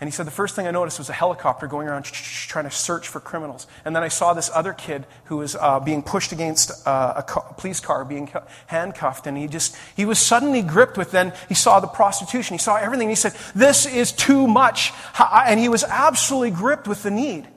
And 0.01 0.05
he 0.05 0.12
said, 0.12 0.27
The 0.27 0.31
first 0.31 0.53
thing 0.53 0.67
I 0.67 0.71
noticed 0.71 0.99
was 0.99 1.07
a 1.07 1.13
helicopter 1.13 1.67
going 1.67 1.88
around 1.88 2.03
trying 2.03 2.65
to 2.65 2.71
search 2.71 3.07
for 3.07 3.21
criminals. 3.21 3.67
And 3.86 3.95
then 3.95 4.03
I 4.03 4.10
saw 4.10 4.34
this 4.34 4.51
other 4.53 4.73
kid 4.73 5.07
who 5.25 5.38
was 5.38 5.55
uh, 5.55 5.79
being 5.79 6.03
pushed 6.03 6.34
against 6.34 6.86
uh, 6.86 7.23
a 7.25 7.53
police 7.53 7.79
car, 7.79 8.03
being 8.03 8.29
handcuffed. 8.67 9.25
And 9.25 9.38
he 9.38 9.47
just, 9.47 9.73
he 9.95 10.03
was 10.03 10.19
suddenly 10.19 10.63
gripped 10.63 10.97
with, 10.97 11.12
then 11.12 11.31
he 11.47 11.55
saw 11.55 11.79
the 11.79 11.88
prostitution. 11.88 12.53
He 12.53 12.60
saw 12.60 12.75
everything. 12.75 13.07
He 13.07 13.15
said, 13.15 13.34
This 13.55 13.86
is 13.86 14.12
too 14.12 14.45
much. 14.45 14.91
And 15.17 15.57
he 15.57 15.69
was 15.69 15.86
absolutely 15.86 16.51
gripped 16.51 16.86
with 16.86 17.01
the 17.03 17.12
need. 17.12 17.47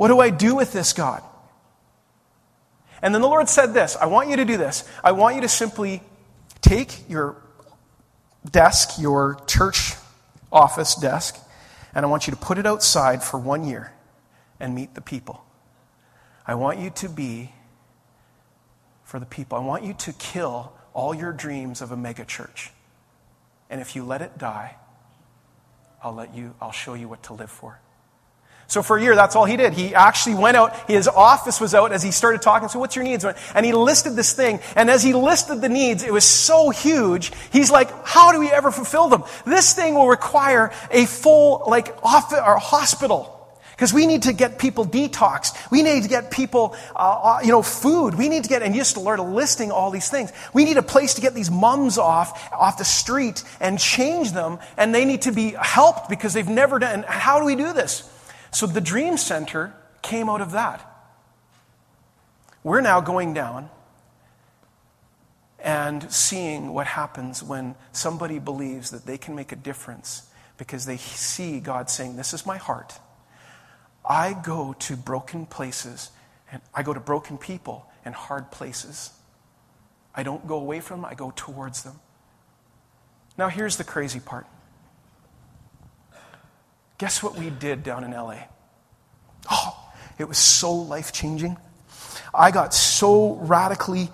What 0.00 0.08
do 0.08 0.18
I 0.18 0.30
do 0.30 0.54
with 0.54 0.72
this, 0.72 0.94
God? 0.94 1.22
And 3.02 3.14
then 3.14 3.20
the 3.20 3.28
Lord 3.28 3.50
said 3.50 3.74
this 3.74 3.98
I 4.00 4.06
want 4.06 4.30
you 4.30 4.36
to 4.36 4.46
do 4.46 4.56
this. 4.56 4.88
I 5.04 5.12
want 5.12 5.34
you 5.34 5.42
to 5.42 5.48
simply 5.48 6.02
take 6.62 7.06
your 7.06 7.36
desk, 8.50 8.98
your 8.98 9.38
church 9.46 9.92
office 10.50 10.94
desk, 10.94 11.36
and 11.94 12.06
I 12.06 12.08
want 12.08 12.26
you 12.26 12.30
to 12.30 12.38
put 12.38 12.56
it 12.56 12.64
outside 12.64 13.22
for 13.22 13.38
one 13.38 13.66
year 13.66 13.92
and 14.58 14.74
meet 14.74 14.94
the 14.94 15.02
people. 15.02 15.44
I 16.46 16.54
want 16.54 16.78
you 16.78 16.88
to 16.88 17.08
be 17.10 17.52
for 19.04 19.20
the 19.20 19.26
people. 19.26 19.58
I 19.58 19.60
want 19.60 19.84
you 19.84 19.92
to 19.92 20.14
kill 20.14 20.72
all 20.94 21.12
your 21.12 21.34
dreams 21.34 21.82
of 21.82 21.92
a 21.92 21.96
mega 21.98 22.24
church. 22.24 22.70
And 23.68 23.82
if 23.82 23.94
you 23.94 24.02
let 24.02 24.22
it 24.22 24.38
die, 24.38 24.76
I'll 26.02 26.14
let 26.14 26.34
you 26.34 26.54
I'll 26.58 26.72
show 26.72 26.94
you 26.94 27.06
what 27.06 27.22
to 27.24 27.34
live 27.34 27.50
for. 27.50 27.80
So 28.70 28.84
for 28.84 28.98
a 28.98 29.02
year, 29.02 29.16
that's 29.16 29.34
all 29.34 29.46
he 29.46 29.56
did. 29.56 29.72
He 29.72 29.96
actually 29.96 30.36
went 30.36 30.56
out, 30.56 30.88
his 30.88 31.08
office 31.08 31.60
was 31.60 31.74
out 31.74 31.90
as 31.90 32.04
he 32.04 32.12
started 32.12 32.40
talking. 32.40 32.68
So 32.68 32.78
what's 32.78 32.94
your 32.94 33.04
needs? 33.04 33.24
And 33.24 33.66
he 33.66 33.72
listed 33.72 34.14
this 34.14 34.32
thing. 34.32 34.60
And 34.76 34.88
as 34.88 35.02
he 35.02 35.12
listed 35.12 35.60
the 35.60 35.68
needs, 35.68 36.04
it 36.04 36.12
was 36.12 36.24
so 36.24 36.70
huge. 36.70 37.32
He's 37.52 37.72
like, 37.72 37.90
how 38.06 38.30
do 38.30 38.38
we 38.38 38.48
ever 38.48 38.70
fulfill 38.70 39.08
them? 39.08 39.24
This 39.44 39.72
thing 39.72 39.96
will 39.96 40.06
require 40.06 40.70
a 40.92 41.04
full, 41.06 41.64
like, 41.66 41.96
office 42.04 42.38
or 42.38 42.58
hospital. 42.58 43.36
Because 43.72 43.92
we 43.92 44.06
need 44.06 44.22
to 44.22 44.32
get 44.32 44.56
people 44.56 44.86
detoxed. 44.86 45.56
We 45.72 45.82
need 45.82 46.04
to 46.04 46.08
get 46.08 46.30
people, 46.30 46.76
uh, 46.94 46.98
uh, 46.98 47.40
you 47.42 47.50
know, 47.50 47.62
food. 47.62 48.14
We 48.14 48.28
need 48.28 48.44
to 48.44 48.48
get, 48.48 48.62
and 48.62 48.72
you 48.72 48.82
just 48.82 48.92
start 48.92 49.18
listing 49.18 49.72
all 49.72 49.90
these 49.90 50.08
things. 50.08 50.32
We 50.54 50.64
need 50.64 50.76
a 50.76 50.82
place 50.82 51.14
to 51.14 51.20
get 51.20 51.34
these 51.34 51.50
mums 51.50 51.98
off, 51.98 52.52
off 52.52 52.78
the 52.78 52.84
street 52.84 53.42
and 53.58 53.80
change 53.80 54.30
them. 54.30 54.60
And 54.76 54.94
they 54.94 55.04
need 55.04 55.22
to 55.22 55.32
be 55.32 55.56
helped 55.58 56.08
because 56.08 56.34
they've 56.34 56.48
never 56.48 56.78
done, 56.78 57.04
how 57.08 57.40
do 57.40 57.46
we 57.46 57.56
do 57.56 57.72
this? 57.72 58.08
So 58.52 58.66
the 58.66 58.80
Dream 58.80 59.16
Center 59.16 59.74
came 60.02 60.28
out 60.28 60.40
of 60.40 60.52
that. 60.52 60.86
We're 62.62 62.80
now 62.80 63.00
going 63.00 63.32
down 63.32 63.70
and 65.62 66.10
seeing 66.12 66.72
what 66.72 66.86
happens 66.86 67.42
when 67.42 67.74
somebody 67.92 68.38
believes 68.38 68.90
that 68.90 69.06
they 69.06 69.18
can 69.18 69.34
make 69.34 69.52
a 69.52 69.56
difference 69.56 70.28
because 70.58 70.84
they 70.86 70.96
see 70.96 71.60
God 71.60 71.88
saying, 71.88 72.16
This 72.16 72.34
is 72.34 72.44
my 72.44 72.56
heart. 72.56 72.98
I 74.08 74.32
go 74.32 74.74
to 74.80 74.96
broken 74.96 75.46
places 75.46 76.10
and 76.50 76.60
I 76.74 76.82
go 76.82 76.92
to 76.92 77.00
broken 77.00 77.38
people 77.38 77.86
and 78.04 78.14
hard 78.14 78.50
places. 78.50 79.10
I 80.14 80.22
don't 80.22 80.46
go 80.46 80.56
away 80.56 80.80
from 80.80 81.02
them, 81.02 81.10
I 81.10 81.14
go 81.14 81.32
towards 81.34 81.82
them. 81.82 82.00
Now, 83.38 83.48
here's 83.48 83.76
the 83.76 83.84
crazy 83.84 84.20
part 84.20 84.46
Guess 87.00 87.22
what 87.22 87.34
we 87.34 87.48
did 87.48 87.82
down 87.82 88.04
in 88.04 88.10
LA? 88.10 88.40
Oh, 89.50 89.90
it 90.18 90.28
was 90.28 90.36
so 90.36 90.70
life 90.74 91.14
changing. 91.14 91.56
I 92.34 92.50
got 92.50 92.74
so 92.74 93.36
radically 93.36 94.10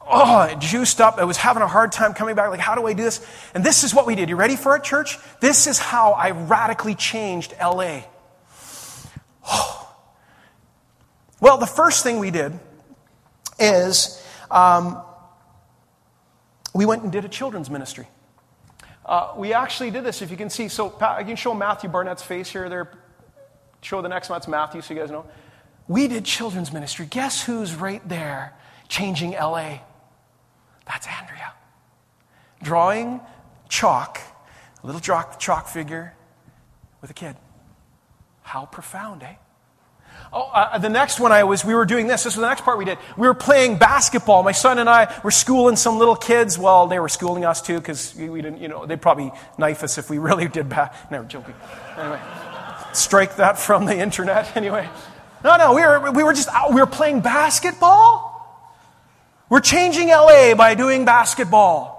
oh, 0.00 0.54
juiced 0.60 1.00
up. 1.00 1.18
I 1.18 1.24
was 1.24 1.36
having 1.36 1.60
a 1.60 1.66
hard 1.66 1.90
time 1.90 2.14
coming 2.14 2.36
back. 2.36 2.50
Like, 2.50 2.60
how 2.60 2.76
do 2.76 2.86
I 2.86 2.92
do 2.92 3.02
this? 3.02 3.26
And 3.52 3.64
this 3.64 3.82
is 3.82 3.92
what 3.92 4.06
we 4.06 4.14
did. 4.14 4.28
You 4.28 4.36
ready 4.36 4.54
for 4.54 4.76
it, 4.76 4.84
church? 4.84 5.18
This 5.40 5.66
is 5.66 5.80
how 5.80 6.12
I 6.12 6.30
radically 6.30 6.94
changed 6.94 7.52
LA. 7.60 8.02
Oh. 9.44 9.92
Well, 11.40 11.58
the 11.58 11.66
first 11.66 12.04
thing 12.04 12.20
we 12.20 12.30
did 12.30 12.56
is 13.58 14.24
um, 14.52 15.02
we 16.76 16.86
went 16.86 17.02
and 17.02 17.10
did 17.10 17.24
a 17.24 17.28
children's 17.28 17.68
ministry. 17.68 18.06
Uh, 19.04 19.32
we 19.36 19.52
actually 19.52 19.90
did 19.90 20.04
this, 20.04 20.22
if 20.22 20.30
you 20.30 20.36
can 20.36 20.50
see. 20.50 20.68
So 20.68 20.94
I 21.00 21.24
can 21.24 21.36
show 21.36 21.54
Matthew 21.54 21.90
Barnett's 21.90 22.22
face 22.22 22.50
here. 22.50 22.68
There, 22.68 22.92
show 23.80 24.02
the 24.02 24.08
next 24.08 24.28
one. 24.28 24.36
It's 24.36 24.48
Matthew, 24.48 24.82
so 24.82 24.94
you 24.94 25.00
guys 25.00 25.10
know. 25.10 25.24
We 25.88 26.06
did 26.06 26.24
children's 26.24 26.72
ministry. 26.72 27.06
Guess 27.06 27.44
who's 27.44 27.74
right 27.74 28.06
there 28.08 28.54
changing 28.88 29.32
LA? 29.32 29.80
That's 30.86 31.06
Andrea. 31.06 31.52
Drawing 32.62 33.20
chalk, 33.68 34.20
a 34.82 34.86
little 34.86 35.00
chalk, 35.00 35.40
chalk 35.40 35.66
figure 35.66 36.14
with 37.00 37.10
a 37.10 37.14
kid. 37.14 37.36
How 38.42 38.66
profound, 38.66 39.22
eh? 39.22 39.34
Oh, 40.32 40.42
uh, 40.42 40.78
the 40.78 40.88
next 40.88 41.18
one 41.18 41.32
I 41.32 41.42
was, 41.42 41.64
we 41.64 41.74
were 41.74 41.84
doing 41.84 42.06
this. 42.06 42.22
This 42.22 42.36
was 42.36 42.40
the 42.40 42.48
next 42.48 42.62
part 42.62 42.78
we 42.78 42.84
did. 42.84 42.98
We 43.16 43.26
were 43.26 43.34
playing 43.34 43.78
basketball. 43.78 44.44
My 44.44 44.52
son 44.52 44.78
and 44.78 44.88
I 44.88 45.20
were 45.24 45.32
schooling 45.32 45.74
some 45.74 45.98
little 45.98 46.14
kids. 46.14 46.56
Well, 46.56 46.86
they 46.86 47.00
were 47.00 47.08
schooling 47.08 47.44
us 47.44 47.60
too 47.60 47.78
because 47.78 48.14
we, 48.14 48.40
didn't, 48.40 48.60
you 48.60 48.68
know, 48.68 48.86
they'd 48.86 49.02
probably 49.02 49.32
knife 49.58 49.82
us 49.82 49.98
if 49.98 50.08
we 50.08 50.18
really 50.28 50.46
did 50.46 50.68
bad. 50.68 50.94
Never 51.10 51.24
joking. 51.24 51.54
Anyway, 51.96 52.20
strike 52.92 53.36
that 53.36 53.58
from 53.58 53.86
the 53.86 53.96
internet. 53.96 54.52
Anyway, 54.56 54.88
no, 55.42 55.56
no, 55.56 55.74
we 55.74 55.80
were, 55.80 56.12
we 56.12 56.22
were 56.22 56.34
just 56.34 56.48
out. 56.48 56.74
We 56.74 56.80
were 56.80 56.86
playing 56.86 57.22
basketball. 57.22 58.28
We're 59.48 59.60
changing 59.60 60.08
LA 60.08 60.54
by 60.54 60.74
doing 60.74 61.04
basketball. 61.04 61.98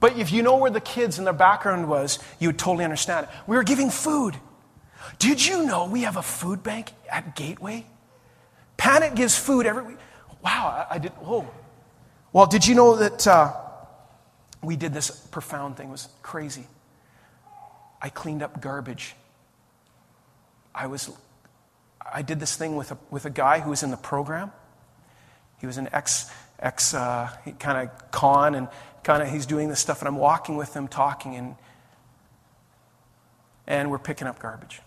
But 0.00 0.18
if 0.18 0.30
you 0.32 0.42
know 0.42 0.56
where 0.56 0.70
the 0.70 0.80
kids 0.80 1.18
in 1.18 1.24
their 1.24 1.32
background 1.32 1.88
was, 1.88 2.18
you 2.38 2.48
would 2.48 2.58
totally 2.58 2.84
understand 2.84 3.26
it. 3.26 3.32
We 3.46 3.56
were 3.56 3.62
giving 3.62 3.88
food. 3.88 4.36
Did 5.18 5.44
you 5.44 5.64
know 5.64 5.86
we 5.86 6.02
have 6.02 6.16
a 6.16 6.22
food 6.22 6.62
bank 6.62 6.92
at 7.10 7.34
Gateway? 7.34 7.86
Panet 8.76 9.14
gives 9.14 9.36
food 9.36 9.66
every 9.66 9.82
week. 9.82 9.98
Wow, 10.42 10.86
I, 10.90 10.94
I 10.94 10.98
did. 10.98 11.12
Whoa. 11.12 11.48
Well, 12.32 12.46
did 12.46 12.66
you 12.66 12.74
know 12.74 12.96
that 12.96 13.26
uh, 13.26 13.54
we 14.62 14.76
did 14.76 14.92
this 14.92 15.10
profound 15.10 15.76
thing? 15.76 15.88
It 15.88 15.92
was 15.92 16.08
crazy. 16.22 16.66
I 18.00 18.08
cleaned 18.10 18.42
up 18.42 18.60
garbage. 18.60 19.14
I 20.74 20.86
was, 20.86 21.10
I 22.00 22.22
did 22.22 22.38
this 22.38 22.56
thing 22.56 22.76
with 22.76 22.92
a, 22.92 22.98
with 23.10 23.24
a 23.24 23.30
guy 23.30 23.60
who 23.60 23.70
was 23.70 23.82
in 23.82 23.90
the 23.90 23.96
program. 23.96 24.52
He 25.60 25.66
was 25.66 25.78
an 25.78 25.88
ex, 25.92 26.30
ex 26.60 26.94
uh, 26.94 27.30
kind 27.58 27.88
of 27.88 28.10
con, 28.12 28.54
and 28.54 28.68
kind 29.02 29.22
of 29.22 29.28
he's 29.28 29.46
doing 29.46 29.68
this 29.68 29.80
stuff, 29.80 30.00
and 30.00 30.08
I'm 30.08 30.16
walking 30.16 30.56
with 30.56 30.74
him, 30.74 30.86
talking, 30.86 31.34
and 31.34 31.56
and 33.66 33.90
we're 33.90 33.98
picking 33.98 34.26
up 34.26 34.38
garbage. 34.38 34.80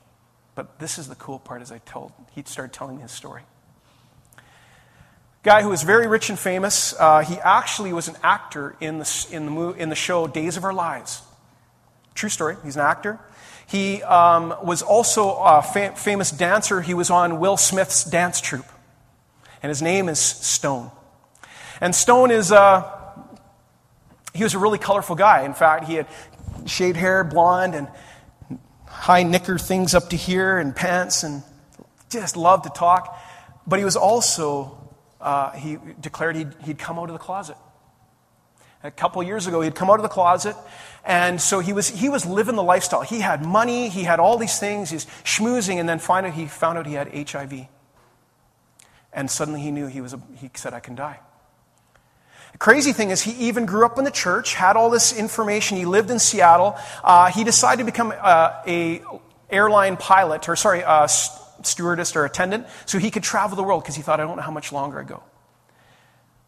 But 0.62 0.78
this 0.78 1.00
is 1.00 1.08
the 1.08 1.16
cool 1.16 1.40
part 1.40 1.64
as 1.64 1.72
I 1.72 1.80
told, 1.80 2.12
he 2.36 2.44
started 2.46 2.72
telling 2.72 2.98
me 2.98 3.02
his 3.02 3.12
story. 3.12 3.42
Guy 5.42 5.64
who 5.64 5.70
was 5.70 5.82
very 5.82 6.06
rich 6.06 6.30
and 6.30 6.38
famous. 6.38 6.94
Uh, 7.00 7.22
he 7.22 7.38
actually 7.40 7.94
was 7.94 8.08
an 8.08 8.16
actor 8.22 8.76
in 8.80 9.00
the, 9.00 9.28
in, 9.32 9.48
the, 9.48 9.70
in 9.72 9.90
the 9.90 9.96
show 9.96 10.28
Days 10.28 10.58
of 10.58 10.64
Our 10.64 10.72
Lives. 10.72 11.24
True 12.14 12.30
story. 12.30 12.58
He's 12.64 12.76
an 12.76 12.84
actor. 12.84 13.20
He 13.66 14.04
um, 14.04 14.54
was 14.64 14.84
also 14.84 15.34
a 15.34 15.64
fam- 15.64 15.96
famous 15.96 16.30
dancer. 16.30 16.80
He 16.82 16.94
was 16.94 17.10
on 17.10 17.40
Will 17.40 17.58
Smith's 17.58 18.04
dance 18.04 18.40
troupe. 18.40 18.70
And 19.64 19.72
his 19.72 19.82
name 19.82 20.10
is 20.10 20.20
Stone. 20.20 20.92
And 21.80 21.96
Stone 21.96 22.30
is, 22.30 22.52
uh, 22.52 22.88
he 24.36 24.44
was 24.44 24.54
a 24.54 24.60
really 24.60 24.78
colorful 24.78 25.16
guy. 25.16 25.42
In 25.42 25.56
fact, 25.56 25.86
he 25.86 25.96
had 25.96 26.06
shaved 26.68 26.98
hair, 26.98 27.24
blonde, 27.24 27.74
and 27.74 27.88
high 29.02 29.24
knicker 29.24 29.58
things 29.58 29.96
up 29.96 30.10
to 30.12 30.16
here 30.16 30.60
and 30.60 30.76
pants 30.76 31.24
and 31.24 31.42
just 32.12 32.38
loved 32.38 32.66
to 32.66 32.70
talk. 32.70 33.20
But 33.66 33.80
he 33.80 33.86
was 33.86 33.96
also, 33.96 34.78
uh, 35.20 35.50
he 35.54 35.80
declared 36.00 36.36
he'd, 36.36 36.54
he'd 36.64 36.78
come 36.78 37.00
out 37.00 37.10
of 37.10 37.14
the 37.14 37.20
closet. 37.20 37.58
A 38.84 38.92
couple 38.92 39.24
years 39.24 39.48
ago, 39.48 39.62
he'd 39.62 39.74
come 39.74 39.90
out 39.90 39.96
of 39.96 40.04
the 40.04 40.10
closet, 40.10 40.56
and 41.04 41.40
so 41.42 41.60
he 41.60 41.74
was, 41.74 41.88
he 41.88 42.10
was 42.10 42.26
living 42.26 42.56
the 42.56 42.64
lifestyle. 42.64 43.02
He 43.02 43.20
had 43.20 43.44
money, 43.44 43.90
he 43.90 44.04
had 44.04 44.20
all 44.20 44.38
these 44.38 44.60
things, 44.60 44.90
he's 44.90 45.06
schmoozing, 45.24 45.80
and 45.80 45.88
then 45.88 46.00
finally 46.00 46.34
he 46.34 46.48
found 46.48 46.78
out 46.78 46.88
he 46.88 46.94
had 46.94 47.08
HIV. 47.30 47.68
And 49.14 49.30
suddenly 49.30 49.62
he 49.62 49.72
knew 49.72 49.88
he 49.88 50.02
was, 50.02 50.14
a, 50.14 50.22
he 50.38 50.50
said, 50.56 50.74
I 50.74 50.80
can 50.80 50.96
die. 50.96 51.20
The 52.52 52.58
crazy 52.58 52.94
thing 52.94 53.10
is, 53.10 53.22
he 53.22 53.48
even 53.48 53.66
grew 53.66 53.86
up 53.86 53.98
in 53.98 54.04
the 54.04 54.12
church, 54.12 54.54
had 54.54 54.76
all 54.76 54.90
this 54.90 55.18
information. 55.18 55.78
He 55.78 55.86
lived 55.86 56.12
in 56.12 56.20
Seattle. 56.20 56.76
Uh, 57.04 57.32
he 57.32 57.44
decided 57.44 57.80
to 57.80 57.86
become 57.86 58.14
uh, 58.16 58.62
a 58.68 59.02
airline 59.50 59.98
pilot, 59.98 60.48
or 60.48 60.56
sorry, 60.56 60.84
stewardess 61.64 62.16
or 62.16 62.26
attendant, 62.26 62.68
so 62.86 62.98
he 62.98 63.12
could 63.12 63.24
travel 63.24 63.56
the 63.56 63.64
world 63.64 63.84
because 63.84 63.96
he 63.96 64.02
thought, 64.02 64.20
I 64.20 64.24
don't 64.24 64.38
know 64.38 64.44
how 64.44 64.52
much 64.52 64.72
longer 64.72 65.00
I 65.00 65.04
go. 65.04 65.24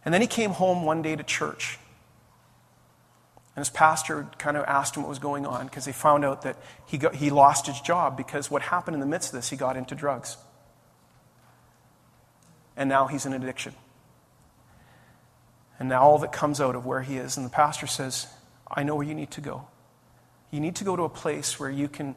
And 0.05 0.13
then 0.13 0.21
he 0.21 0.27
came 0.27 0.51
home 0.51 0.83
one 0.83 1.01
day 1.01 1.15
to 1.15 1.23
church. 1.23 1.79
And 3.55 3.61
his 3.61 3.69
pastor 3.69 4.27
kind 4.39 4.57
of 4.57 4.65
asked 4.65 4.97
him 4.97 5.03
what 5.03 5.09
was 5.09 5.19
going 5.19 5.45
on 5.45 5.65
because 5.65 5.85
they 5.85 5.91
found 5.91 6.25
out 6.25 6.41
that 6.41 6.57
he, 6.87 6.97
got, 6.97 7.15
he 7.15 7.29
lost 7.29 7.67
his 7.67 7.79
job 7.81 8.17
because 8.17 8.49
what 8.49 8.63
happened 8.63 8.95
in 8.95 8.99
the 8.99 9.05
midst 9.05 9.29
of 9.29 9.37
this, 9.37 9.49
he 9.49 9.55
got 9.55 9.77
into 9.77 9.93
drugs. 9.93 10.37
And 12.75 12.89
now 12.89 13.05
he's 13.05 13.25
in 13.25 13.33
addiction 13.33 13.75
and 15.79 15.91
all 15.91 16.19
that 16.19 16.31
comes 16.31 16.61
out 16.61 16.75
of 16.75 16.85
where 16.85 17.01
he 17.01 17.17
is. 17.17 17.37
And 17.37 17.45
the 17.45 17.49
pastor 17.49 17.87
says, 17.87 18.27
I 18.69 18.83
know 18.83 18.95
where 18.95 19.05
you 19.05 19.15
need 19.15 19.31
to 19.31 19.41
go. 19.41 19.67
You 20.51 20.59
need 20.59 20.75
to 20.77 20.83
go 20.83 20.95
to 20.95 21.03
a 21.03 21.09
place 21.09 21.59
where 21.59 21.69
you 21.69 21.87
can 21.87 22.15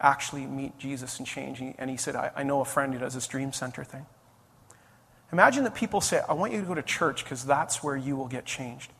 actually 0.00 0.46
meet 0.46 0.78
Jesus 0.78 1.18
and 1.18 1.26
change. 1.26 1.60
And 1.60 1.90
he 1.90 1.96
said, 1.96 2.16
I, 2.16 2.30
I 2.34 2.42
know 2.42 2.60
a 2.60 2.64
friend 2.64 2.92
who 2.92 2.98
does 2.98 3.14
this 3.14 3.26
dream 3.26 3.52
center 3.52 3.84
thing. 3.84 4.06
Imagine 5.32 5.64
that 5.64 5.74
people 5.74 6.00
say, 6.00 6.22
I 6.28 6.34
want 6.34 6.52
you 6.52 6.60
to 6.60 6.66
go 6.66 6.74
to 6.74 6.82
church 6.82 7.24
because 7.24 7.44
that's 7.44 7.82
where 7.82 7.96
you 7.96 8.16
will 8.16 8.28
get 8.28 8.44
changed. 8.44 8.92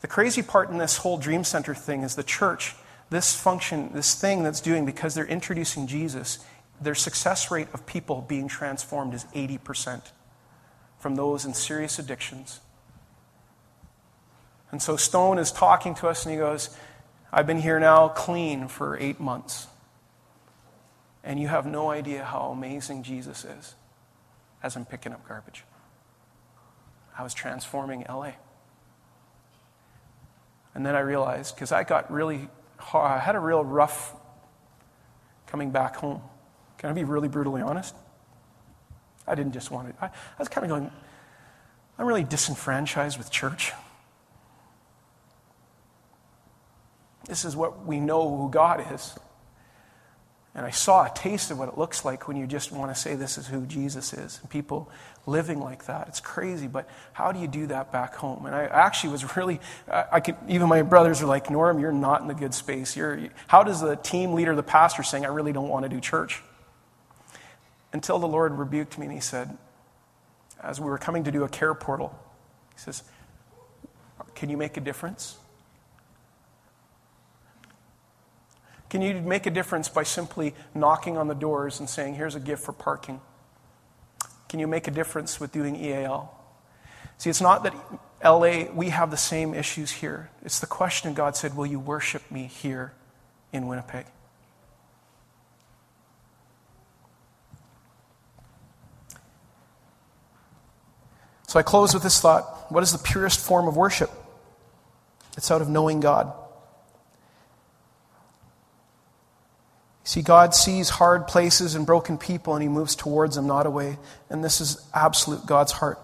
The 0.00 0.08
crazy 0.08 0.42
part 0.42 0.70
in 0.70 0.78
this 0.78 0.98
whole 0.98 1.18
dream 1.18 1.44
center 1.44 1.74
thing 1.74 2.02
is 2.02 2.16
the 2.16 2.22
church, 2.22 2.74
this 3.10 3.34
function, 3.34 3.90
this 3.92 4.14
thing 4.14 4.42
that's 4.42 4.60
doing 4.60 4.86
because 4.86 5.14
they're 5.14 5.26
introducing 5.26 5.86
Jesus, 5.86 6.38
their 6.80 6.94
success 6.94 7.50
rate 7.50 7.68
of 7.74 7.86
people 7.86 8.22
being 8.22 8.48
transformed 8.48 9.14
is 9.14 9.24
80% 9.34 10.02
from 11.00 11.16
those 11.16 11.44
in 11.44 11.54
serious 11.54 11.98
addictions. 11.98 12.60
And 14.70 14.80
so 14.80 14.96
Stone 14.96 15.38
is 15.38 15.50
talking 15.50 15.94
to 15.96 16.08
us 16.08 16.24
and 16.24 16.32
he 16.32 16.38
goes, 16.38 16.70
I've 17.32 17.46
been 17.46 17.60
here 17.60 17.80
now 17.80 18.08
clean 18.08 18.68
for 18.68 18.96
eight 18.98 19.18
months. 19.18 19.66
And 21.24 21.40
you 21.40 21.48
have 21.48 21.66
no 21.66 21.90
idea 21.90 22.24
how 22.24 22.50
amazing 22.50 23.02
Jesus 23.02 23.44
is 23.44 23.74
as 24.62 24.76
I'm 24.76 24.84
picking 24.84 25.12
up 25.12 25.26
garbage. 25.26 25.64
I 27.18 27.22
was 27.22 27.34
transforming 27.34 28.04
LA. 28.08 28.32
And 30.74 30.86
then 30.86 30.94
I 30.94 31.00
realized, 31.00 31.54
because 31.54 31.72
I 31.72 31.82
got 31.82 32.10
really 32.12 32.48
hard, 32.78 33.10
I 33.10 33.18
had 33.18 33.34
a 33.34 33.40
real 33.40 33.64
rough 33.64 34.14
coming 35.46 35.70
back 35.70 35.96
home. 35.96 36.22
Can 36.78 36.90
I 36.90 36.92
be 36.92 37.04
really 37.04 37.28
brutally 37.28 37.60
honest? 37.60 37.94
I 39.30 39.34
didn't 39.34 39.52
just 39.52 39.70
want 39.70 39.96
to. 39.96 40.04
I, 40.04 40.08
I 40.08 40.38
was 40.38 40.48
kind 40.48 40.64
of 40.64 40.68
going, 40.68 40.90
I'm 41.98 42.06
really 42.06 42.24
disenfranchised 42.24 43.18
with 43.18 43.30
church. 43.30 43.72
This 47.26 47.44
is 47.44 47.54
what 47.54 47.86
we 47.86 48.00
know 48.00 48.36
who 48.36 48.50
God 48.50 48.84
is. 48.92 49.14
And 50.54 50.66
I 50.66 50.70
saw 50.70 51.04
a 51.04 51.12
taste 51.14 51.52
of 51.52 51.60
what 51.60 51.68
it 51.68 51.78
looks 51.78 52.04
like 52.04 52.26
when 52.26 52.36
you 52.36 52.46
just 52.46 52.72
want 52.72 52.92
to 52.92 53.00
say 53.00 53.14
this 53.14 53.38
is 53.38 53.46
who 53.46 53.66
Jesus 53.66 54.12
is. 54.12 54.40
And 54.40 54.50
people 54.50 54.90
living 55.24 55.60
like 55.60 55.86
that. 55.86 56.08
It's 56.08 56.18
crazy, 56.18 56.66
but 56.66 56.88
how 57.12 57.30
do 57.30 57.38
you 57.38 57.46
do 57.46 57.68
that 57.68 57.92
back 57.92 58.16
home? 58.16 58.46
And 58.46 58.54
I 58.54 58.64
actually 58.64 59.12
was 59.12 59.36
really, 59.36 59.60
I 59.88 60.18
could, 60.18 60.36
even 60.48 60.68
my 60.68 60.82
brothers 60.82 61.22
are 61.22 61.26
like, 61.26 61.50
Norm, 61.50 61.78
you're 61.78 61.92
not 61.92 62.20
in 62.22 62.26
the 62.26 62.34
good 62.34 62.52
space. 62.52 62.96
You're, 62.96 63.28
how 63.46 63.62
does 63.62 63.80
the 63.80 63.94
team 63.94 64.32
leader, 64.32 64.56
the 64.56 64.64
pastor, 64.64 65.04
saying, 65.04 65.24
I 65.24 65.28
really 65.28 65.52
don't 65.52 65.68
want 65.68 65.84
to 65.84 65.88
do 65.88 66.00
church? 66.00 66.42
Until 67.92 68.18
the 68.18 68.28
Lord 68.28 68.52
rebuked 68.52 68.98
me 68.98 69.06
and 69.06 69.14
he 69.14 69.20
said, 69.20 69.56
as 70.62 70.80
we 70.80 70.86
were 70.86 70.98
coming 70.98 71.24
to 71.24 71.32
do 71.32 71.44
a 71.44 71.48
care 71.48 71.74
portal, 71.74 72.18
he 72.72 72.78
says, 72.78 73.02
Can 74.34 74.50
you 74.50 74.56
make 74.56 74.76
a 74.76 74.80
difference? 74.80 75.36
Can 78.90 79.02
you 79.02 79.14
make 79.14 79.46
a 79.46 79.50
difference 79.50 79.88
by 79.88 80.02
simply 80.02 80.54
knocking 80.74 81.16
on 81.16 81.28
the 81.28 81.34
doors 81.34 81.80
and 81.80 81.88
saying, 81.88 82.14
Here's 82.14 82.34
a 82.34 82.40
gift 82.40 82.64
for 82.64 82.72
parking? 82.72 83.20
Can 84.48 84.58
you 84.58 84.66
make 84.66 84.88
a 84.88 84.90
difference 84.90 85.40
with 85.40 85.52
doing 85.52 85.76
EAL? 85.76 86.34
See, 87.18 87.30
it's 87.30 87.40
not 87.40 87.62
that 87.62 87.74
LA, 88.24 88.64
we 88.72 88.88
have 88.88 89.10
the 89.10 89.16
same 89.16 89.54
issues 89.54 89.90
here. 89.90 90.30
It's 90.42 90.58
the 90.58 90.66
question 90.66 91.14
God 91.14 91.36
said, 91.36 91.56
Will 91.56 91.66
you 91.66 91.78
worship 91.78 92.30
me 92.30 92.44
here 92.44 92.92
in 93.52 93.66
Winnipeg? 93.66 94.06
So 101.50 101.58
I 101.58 101.64
close 101.64 101.94
with 101.94 102.04
this 102.04 102.20
thought 102.20 102.70
What 102.70 102.84
is 102.84 102.92
the 102.92 102.98
purest 102.98 103.40
form 103.40 103.66
of 103.66 103.76
worship? 103.76 104.08
It's 105.36 105.50
out 105.50 105.60
of 105.60 105.68
knowing 105.68 105.98
God. 105.98 106.32
See, 110.04 110.22
God 110.22 110.54
sees 110.54 110.88
hard 110.88 111.26
places 111.26 111.74
and 111.74 111.84
broken 111.84 112.18
people 112.18 112.54
and 112.54 112.62
he 112.62 112.68
moves 112.68 112.94
towards 112.94 113.34
them, 113.34 113.48
not 113.48 113.66
away. 113.66 113.98
And 114.28 114.44
this 114.44 114.60
is 114.60 114.80
absolute 114.94 115.44
God's 115.44 115.72
heart. 115.72 115.98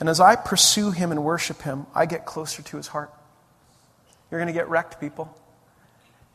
And 0.00 0.08
as 0.08 0.18
I 0.18 0.34
pursue 0.34 0.90
him 0.90 1.12
and 1.12 1.22
worship 1.22 1.62
him, 1.62 1.86
I 1.94 2.06
get 2.06 2.26
closer 2.26 2.60
to 2.60 2.76
his 2.76 2.88
heart. 2.88 3.12
You're 4.28 4.40
going 4.40 4.52
to 4.52 4.58
get 4.58 4.68
wrecked, 4.68 5.00
people. 5.00 5.32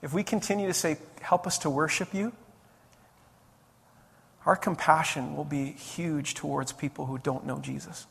If 0.01 0.13
we 0.13 0.23
continue 0.23 0.67
to 0.67 0.73
say, 0.73 0.95
Help 1.19 1.45
us 1.45 1.57
to 1.59 1.69
worship 1.69 2.13
you, 2.13 2.31
our 4.45 4.55
compassion 4.55 5.35
will 5.35 5.43
be 5.43 5.71
huge 5.71 6.35
towards 6.35 6.71
people 6.71 7.05
who 7.05 7.17
don't 7.17 7.45
know 7.45 7.59
Jesus. 7.59 8.07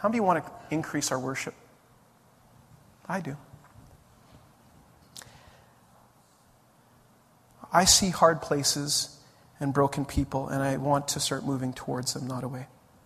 How 0.00 0.08
many 0.08 0.20
want 0.20 0.44
to 0.44 0.52
increase 0.70 1.12
our 1.12 1.18
worship? 1.18 1.54
I 3.06 3.20
do. 3.20 3.36
I 7.72 7.84
see 7.84 8.08
hard 8.08 8.40
places 8.40 9.18
and 9.60 9.74
broken 9.74 10.06
people, 10.06 10.48
and 10.48 10.62
I 10.62 10.78
want 10.78 11.08
to 11.08 11.20
start 11.20 11.44
moving 11.44 11.74
towards 11.74 12.14
them, 12.14 12.26
not 12.26 12.44
away. 12.44 12.66